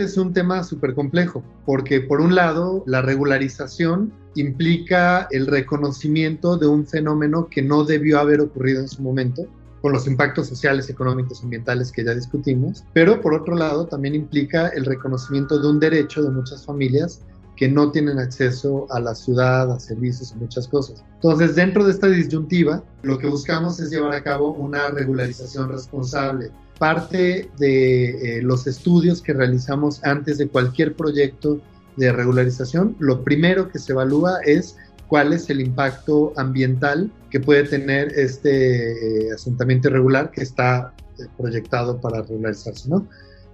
Es 0.00 0.16
un 0.16 0.32
tema 0.32 0.64
súper 0.64 0.94
complejo, 0.94 1.44
porque 1.66 2.00
por 2.00 2.22
un 2.22 2.34
lado, 2.34 2.82
la 2.86 3.02
regularización 3.02 4.10
implica 4.34 5.28
el 5.30 5.46
reconocimiento 5.46 6.56
de 6.56 6.66
un 6.66 6.86
fenómeno 6.86 7.48
que 7.50 7.60
no 7.60 7.84
debió 7.84 8.18
haber 8.18 8.40
ocurrido 8.40 8.80
en 8.80 8.88
su 8.88 9.02
momento, 9.02 9.46
con 9.82 9.92
los 9.92 10.06
impactos 10.06 10.48
sociales, 10.48 10.88
económicos, 10.88 11.42
ambientales 11.42 11.92
que 11.92 12.02
ya 12.02 12.14
discutimos, 12.14 12.82
pero 12.94 13.20
por 13.20 13.34
otro 13.34 13.54
lado 13.54 13.86
también 13.86 14.14
implica 14.14 14.68
el 14.68 14.86
reconocimiento 14.86 15.58
de 15.58 15.68
un 15.68 15.78
derecho 15.78 16.22
de 16.22 16.30
muchas 16.30 16.64
familias 16.64 17.20
que 17.56 17.68
no 17.68 17.90
tienen 17.90 18.18
acceso 18.18 18.86
a 18.90 19.00
la 19.00 19.14
ciudad, 19.14 19.70
a 19.70 19.78
servicios 19.78 20.32
y 20.32 20.36
muchas 20.36 20.66
cosas. 20.66 21.04
Entonces, 21.16 21.54
dentro 21.54 21.84
de 21.84 21.92
esta 21.92 22.06
disyuntiva, 22.06 22.82
lo 23.02 23.18
que 23.18 23.26
buscamos 23.26 23.78
es 23.80 23.90
llevar 23.90 24.14
a 24.14 24.22
cabo 24.22 24.52
una 24.52 24.88
regularización 24.88 25.68
responsable. 25.68 26.50
Parte 26.80 27.50
de 27.58 28.38
eh, 28.38 28.42
los 28.42 28.66
estudios 28.66 29.20
que 29.20 29.34
realizamos 29.34 30.02
antes 30.02 30.38
de 30.38 30.48
cualquier 30.48 30.94
proyecto 30.94 31.60
de 31.98 32.10
regularización, 32.10 32.96
lo 32.98 33.22
primero 33.22 33.70
que 33.70 33.78
se 33.78 33.92
evalúa 33.92 34.38
es 34.46 34.78
cuál 35.06 35.34
es 35.34 35.50
el 35.50 35.60
impacto 35.60 36.32
ambiental 36.38 37.12
que 37.28 37.38
puede 37.38 37.64
tener 37.64 38.18
este 38.18 38.92
eh, 39.26 39.30
asentamiento 39.30 39.88
irregular 39.88 40.30
que 40.30 40.40
está 40.40 40.94
eh, 41.18 41.24
proyectado 41.36 42.00
para 42.00 42.22
regularizarse, 42.22 42.88
¿no? 42.88 43.06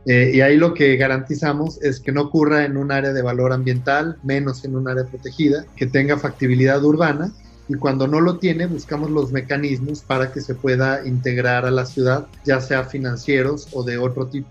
Y 0.09 0.41
ahí 0.41 0.57
lo 0.57 0.73
que 0.73 0.97
garantizamos 0.97 1.83
es 1.83 1.99
que 1.99 2.13
no 2.13 2.23
ocurra 2.23 2.65
en 2.65 2.77
un 2.77 2.93
área 2.93 3.13
de 3.13 3.23
valor 3.23 3.53
ambiental, 3.53 4.17
menos 4.23 4.65
en 4.65 4.77
un 4.77 4.87
área 4.87 5.05
protegida, 5.05 5.67
que 5.75 5.87
tenga 5.87 6.17
factibilidad 6.17 6.85
urbana 6.85 7.33
y 7.69 7.75
cuando 7.75 8.07
no 8.07 8.21
lo 8.21 8.39
tiene 8.39 8.67
buscamos 8.67 9.11
los 9.11 9.33
mecanismos 9.33 10.03
para 10.03 10.33
que 10.33 10.41
se 10.41 10.55
pueda 10.55 11.07
integrar 11.07 11.67
a 11.67 11.71
la 11.71 11.87
ciudad, 11.87 12.27
ya 12.45 12.61
sea 12.61 12.85
financieros 12.85 13.69
o 13.73 13.83
de 13.83 13.99
otro 13.99 14.27
tipo. 14.29 14.49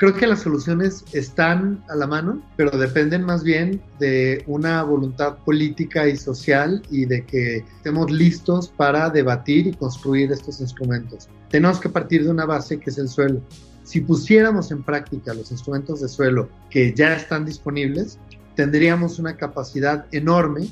Creo 0.00 0.14
que 0.14 0.26
las 0.26 0.40
soluciones 0.40 1.04
están 1.12 1.84
a 1.90 1.94
la 1.94 2.06
mano, 2.06 2.40
pero 2.56 2.70
dependen 2.70 3.22
más 3.22 3.44
bien 3.44 3.82
de 3.98 4.42
una 4.46 4.82
voluntad 4.82 5.36
política 5.44 6.08
y 6.08 6.16
social 6.16 6.82
y 6.90 7.04
de 7.04 7.26
que 7.26 7.58
estemos 7.58 8.10
listos 8.10 8.68
para 8.68 9.10
debatir 9.10 9.66
y 9.66 9.74
construir 9.74 10.32
estos 10.32 10.58
instrumentos. 10.62 11.28
Tenemos 11.50 11.80
que 11.80 11.90
partir 11.90 12.24
de 12.24 12.30
una 12.30 12.46
base 12.46 12.80
que 12.80 12.88
es 12.88 12.96
el 12.96 13.10
suelo. 13.10 13.42
Si 13.84 14.00
pusiéramos 14.00 14.70
en 14.70 14.82
práctica 14.82 15.34
los 15.34 15.50
instrumentos 15.50 16.00
de 16.00 16.08
suelo 16.08 16.48
que 16.70 16.94
ya 16.94 17.14
están 17.14 17.44
disponibles, 17.44 18.18
tendríamos 18.54 19.18
una 19.18 19.36
capacidad 19.36 20.06
enorme 20.12 20.70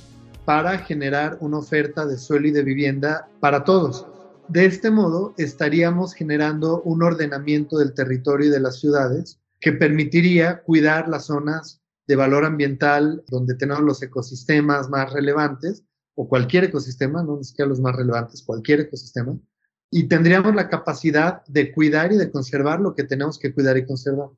para 0.48 0.78
generar 0.78 1.37
una 1.42 1.58
oferta 1.58 2.06
de 2.06 2.16
suelo 2.16 2.48
y 2.48 2.52
de 2.52 2.62
vivienda 2.62 3.28
para 3.38 3.64
todos. 3.64 4.06
De 4.48 4.64
este 4.64 4.90
modo, 4.90 5.34
estaríamos 5.37 6.14
generando 6.14 6.80
un 6.84 7.02
ordenamiento 7.02 7.76
del 7.76 7.92
territorio 7.92 8.46
y 8.46 8.50
de 8.50 8.61
las 8.61 8.80
ciudades 8.80 9.38
que 9.61 9.72
permitiría 9.72 10.62
cuidar 10.62 11.06
las 11.06 11.26
zonas 11.26 11.82
de 12.06 12.16
valor 12.16 12.46
ambiental 12.46 13.22
donde 13.28 13.56
tenemos 13.56 13.82
los 13.82 14.02
ecosistemas 14.02 14.88
más 14.88 15.12
relevantes, 15.12 15.84
o 16.14 16.26
cualquier 16.26 16.64
ecosistema, 16.64 17.22
no 17.22 17.38
que 17.54 17.66
los 17.66 17.82
más 17.82 17.94
relevantes, 17.94 18.42
cualquier 18.42 18.80
ecosistema, 18.80 19.38
y 19.90 20.08
tendríamos 20.08 20.54
la 20.54 20.70
capacidad 20.70 21.44
de 21.44 21.72
cuidar 21.72 22.11
y 22.11 22.16
de 22.16 22.30
conservar 22.30 22.80
lo 22.80 22.94
que 22.94 23.04
tenemos 23.04 23.38
que 23.38 23.52
cuidar 23.52 23.76
y 23.76 23.84
conservar. 23.84 24.30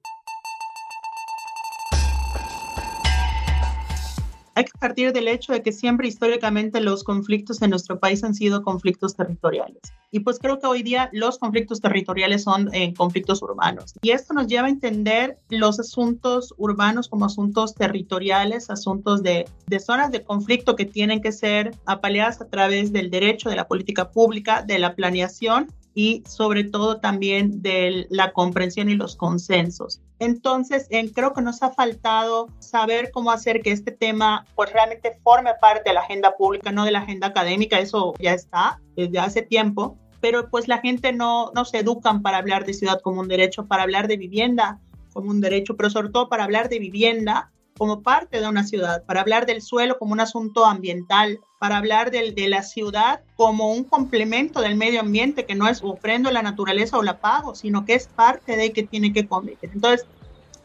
Hay 4.61 4.67
que 4.67 4.79
partir 4.79 5.13
del 5.15 5.27
hecho 5.27 5.55
de 5.55 5.63
que 5.63 5.73
siempre 5.73 6.07
históricamente 6.07 6.83
los 6.83 7.03
conflictos 7.03 7.63
en 7.63 7.71
nuestro 7.71 7.99
país 7.99 8.23
han 8.23 8.35
sido 8.35 8.63
conflictos 8.63 9.17
territoriales. 9.17 9.81
Y 10.11 10.21
pues 10.21 10.39
creo 10.39 10.59
que 10.59 10.67
hoy 10.67 10.83
día 10.83 11.09
los 11.13 11.39
conflictos 11.39 11.81
territoriales 11.81 12.43
son 12.43 12.69
eh, 12.75 12.93
conflictos 12.93 13.43
urbanos. 13.43 13.95
Y 14.03 14.11
esto 14.11 14.35
nos 14.35 14.49
lleva 14.49 14.67
a 14.67 14.71
entender 14.71 15.39
los 15.49 15.81
asuntos 15.81 16.53
urbanos 16.59 17.09
como 17.09 17.25
asuntos 17.25 17.75
territoriales, 17.75 18.69
asuntos 18.69 19.23
de, 19.23 19.49
de 19.67 19.81
zonas 19.81 20.11
de 20.11 20.23
conflicto 20.23 20.77
que 20.77 20.85
tienen 20.85 21.23
que 21.23 21.33
ser 21.33 21.75
apaleadas 21.87 22.43
a 22.43 22.49
través 22.49 22.93
del 22.93 23.11
derecho, 23.11 23.49
de 23.49 23.57
la 23.57 23.67
política 23.67 24.11
pública, 24.11 24.63
de 24.63 24.79
la 24.79 24.95
planeación 24.95 25.69
y 25.95 26.23
sobre 26.27 26.65
todo 26.65 26.99
también 26.99 27.63
de 27.63 28.07
la 28.11 28.33
comprensión 28.33 28.91
y 28.91 28.95
los 28.95 29.17
consensos. 29.17 30.03
Entonces, 30.21 30.87
creo 31.15 31.33
que 31.33 31.41
nos 31.41 31.63
ha 31.63 31.71
faltado 31.71 32.49
saber 32.59 33.11
cómo 33.11 33.31
hacer 33.31 33.63
que 33.63 33.73
este 33.73 33.91
tema 33.91 34.45
pues 34.55 34.71
realmente 34.73 35.19
forme 35.23 35.53
parte 35.61 35.89
de 35.89 35.95
la 35.95 36.01
agenda 36.01 36.37
pública, 36.37 36.71
no 36.71 36.85
de 36.85 36.91
la 36.91 37.01
agenda 37.01 37.29
académica, 37.29 37.81
eso 37.81 38.15
ya 38.19 38.35
está 38.35 38.81
desde 38.97 39.19
hace 39.19 39.41
tiempo, 39.41 39.97
pero 40.21 40.51
pues 40.51 40.69
la 40.69 40.79
gente 40.79 41.13
no, 41.13 41.51
no 41.55 41.65
se 41.65 41.79
educan 41.79 42.21
para 42.21 42.37
hablar 42.37 42.67
de 42.67 42.75
ciudad 42.75 43.01
como 43.01 43.23
un 43.23 43.29
derecho, 43.29 43.67
para 43.67 43.83
hablar 43.83 44.09
de 44.09 44.19
vivienda 44.19 44.79
como 45.15 45.31
un 45.31 45.41
derecho, 45.41 45.75
pero 45.77 45.89
sobre 45.89 46.11
todo 46.11 46.29
para 46.29 46.45
hablar 46.45 46.69
de 46.69 46.79
vivienda 46.79 47.51
como 47.81 48.03
parte 48.03 48.43
de 48.43 48.47
una 48.47 48.65
ciudad, 48.65 49.05
para 49.07 49.23
hablar 49.23 49.47
del 49.47 49.63
suelo 49.63 49.99
como 49.99 50.13
un 50.13 50.21
asunto 50.21 50.67
ambiental, 50.67 51.41
para 51.59 51.79
hablar 51.79 52.11
de, 52.11 52.33
de 52.33 52.47
la 52.47 52.63
ciudad 52.63 53.23
como 53.37 53.73
un 53.73 53.85
complemento 53.85 54.61
del 54.61 54.77
medio 54.77 55.01
ambiente, 55.01 55.47
que 55.47 55.55
no 55.55 55.67
es 55.67 55.81
ofrendo 55.83 56.31
la 56.31 56.43
naturaleza 56.43 56.99
o 56.99 57.03
la 57.03 57.21
pago, 57.21 57.55
sino 57.55 57.87
que 57.87 57.95
es 57.95 58.07
parte 58.07 58.59
de 58.59 58.73
que 58.75 58.83
tiene 58.83 59.15
que 59.15 59.27
convivir. 59.27 59.71
Entonces, 59.73 60.07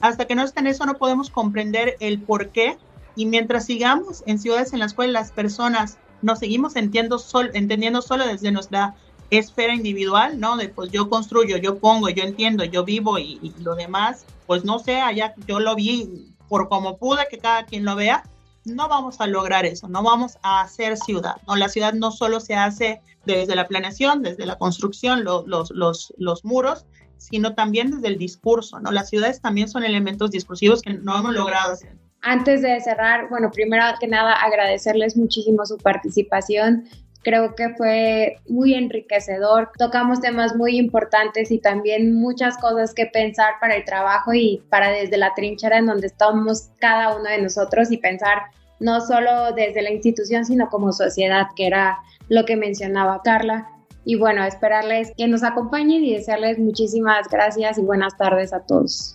hasta 0.02 0.26
que 0.26 0.36
no 0.36 0.44
esté 0.44 0.60
en 0.60 0.68
eso, 0.68 0.86
no 0.86 0.96
podemos 0.96 1.30
comprender 1.30 1.96
el 2.02 2.20
por 2.20 2.50
qué. 2.50 2.78
Y 3.16 3.28
mientras 3.28 3.66
sigamos 3.66 4.22
en 4.26 4.38
ciudades 4.38 4.74
en 4.74 4.80
las 4.80 4.94
cuales 4.94 5.14
las 5.14 5.32
personas 5.32 5.98
nos 6.22 6.40
seguimos 6.40 6.76
entendiendo, 6.76 7.18
sol, 7.18 7.50
entendiendo 7.54 8.02
solo 8.02 8.28
desde 8.28 8.52
nuestra 8.52 8.94
esfera 9.30 9.74
individual, 9.74 10.38
¿no? 10.38 10.58
De 10.58 10.68
pues 10.68 10.92
yo 10.92 11.10
construyo, 11.10 11.56
yo 11.56 11.80
pongo, 11.80 12.10
yo 12.10 12.26
entiendo, 12.26 12.66
yo 12.66 12.84
vivo 12.84 13.18
y, 13.20 13.40
y 13.42 13.54
lo 13.64 13.76
demás, 13.76 14.26
pues 14.48 14.66
no 14.66 14.80
sé, 14.80 14.98
allá 14.98 15.34
yo 15.48 15.62
lo 15.62 15.76
vi 15.76 16.35
por 16.48 16.70
como 16.70 16.98
pude 16.98 17.28
que 17.30 17.38
cada 17.38 17.66
quien 17.66 17.86
lo 17.86 17.96
vea, 17.96 18.24
no 18.66 18.90
vamos 18.90 19.22
a 19.22 19.28
lograr 19.28 19.66
eso, 19.66 19.88
no 19.88 20.04
vamos 20.04 20.38
a 20.42 20.62
hacer 20.62 20.98
ciudad. 20.98 21.36
¿no? 21.48 21.56
La 21.56 21.70
ciudad 21.70 21.94
no 21.94 22.12
solo 22.12 22.40
se 22.40 22.56
hace 22.56 23.02
desde 23.26 23.56
la 23.56 23.68
planeación, 23.68 24.24
desde 24.24 24.46
la 24.46 24.58
construcción, 24.58 25.24
los, 25.24 25.46
los, 25.46 26.14
los 26.18 26.46
muros, 26.46 26.86
sino 27.18 27.54
también 27.54 27.92
desde 27.92 28.08
el 28.08 28.18
discurso. 28.18 28.80
¿no? 28.80 28.92
Las 28.92 29.10
ciudades 29.10 29.42
también 29.42 29.68
son 29.68 29.84
elementos 29.84 30.32
discursivos 30.32 30.82
que 30.82 30.94
no 30.94 31.18
hemos 31.18 31.34
logrado 31.34 31.74
hacer. 31.74 31.96
Antes 32.22 32.64
de 32.64 32.80
cerrar, 32.82 33.30
bueno, 33.30 33.52
primero 33.52 33.84
que 34.00 34.08
nada 34.08 34.34
agradecerles 34.34 35.16
muchísimo 35.16 35.64
su 35.66 35.78
participación. 35.78 36.86
Creo 37.26 37.56
que 37.56 37.70
fue 37.70 38.38
muy 38.48 38.76
enriquecedor. 38.76 39.72
Tocamos 39.80 40.22
temas 40.22 40.56
muy 40.56 40.78
importantes 40.78 41.50
y 41.50 41.58
también 41.58 42.14
muchas 42.14 42.56
cosas 42.60 42.94
que 42.94 43.08
pensar 43.08 43.56
para 43.60 43.76
el 43.76 43.84
trabajo 43.84 44.36
y 44.36 44.62
para 44.70 44.92
desde 44.92 45.18
la 45.18 45.34
trinchera 45.34 45.80
en 45.80 45.88
donde 45.88 46.06
estamos 46.06 46.70
cada 46.80 47.16
uno 47.16 47.28
de 47.28 47.42
nosotros 47.42 47.92
y 47.92 47.98
pensar 47.98 48.44
no 48.80 49.02
solo 49.02 49.54
desde 49.56 49.82
la 49.82 49.92
institución, 49.92 50.46
sino 50.46 50.70
como 50.70 50.92
sociedad, 50.92 51.48
que 51.56 51.66
era 51.66 51.98
lo 52.30 52.46
que 52.46 52.58
mencionaba 52.58 53.24
Carla. 53.24 53.70
Y 54.06 54.18
bueno, 54.18 54.44
esperarles 54.44 55.12
que 55.18 55.28
nos 55.28 55.42
acompañen 55.42 56.04
y 56.04 56.14
desearles 56.14 56.60
muchísimas 56.60 57.28
gracias 57.28 57.80
y 57.80 57.82
buenas 57.82 58.16
tardes 58.18 58.54
a 58.54 58.60
todos. 58.60 59.15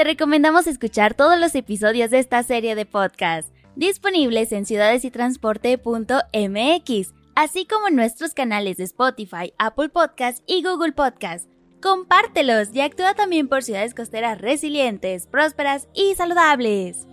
Te 0.00 0.04
recomendamos 0.04 0.66
escuchar 0.66 1.12
todos 1.12 1.38
los 1.38 1.54
episodios 1.54 2.10
de 2.10 2.20
esta 2.20 2.42
serie 2.42 2.74
de 2.74 2.86
podcast, 2.86 3.54
disponibles 3.76 4.50
en 4.50 4.64
ciudadesitransporte.mx, 4.64 7.14
así 7.34 7.66
como 7.66 7.88
en 7.88 7.96
nuestros 7.96 8.32
canales 8.32 8.78
de 8.78 8.84
Spotify, 8.84 9.52
Apple 9.58 9.90
Podcast 9.90 10.42
y 10.46 10.62
Google 10.62 10.92
Podcast. 10.92 11.50
Compártelos 11.82 12.68
y 12.72 12.80
actúa 12.80 13.12
también 13.12 13.46
por 13.46 13.62
ciudades 13.62 13.92
costeras 13.92 14.40
resilientes, 14.40 15.26
prósperas 15.26 15.86
y 15.92 16.14
saludables. 16.14 17.06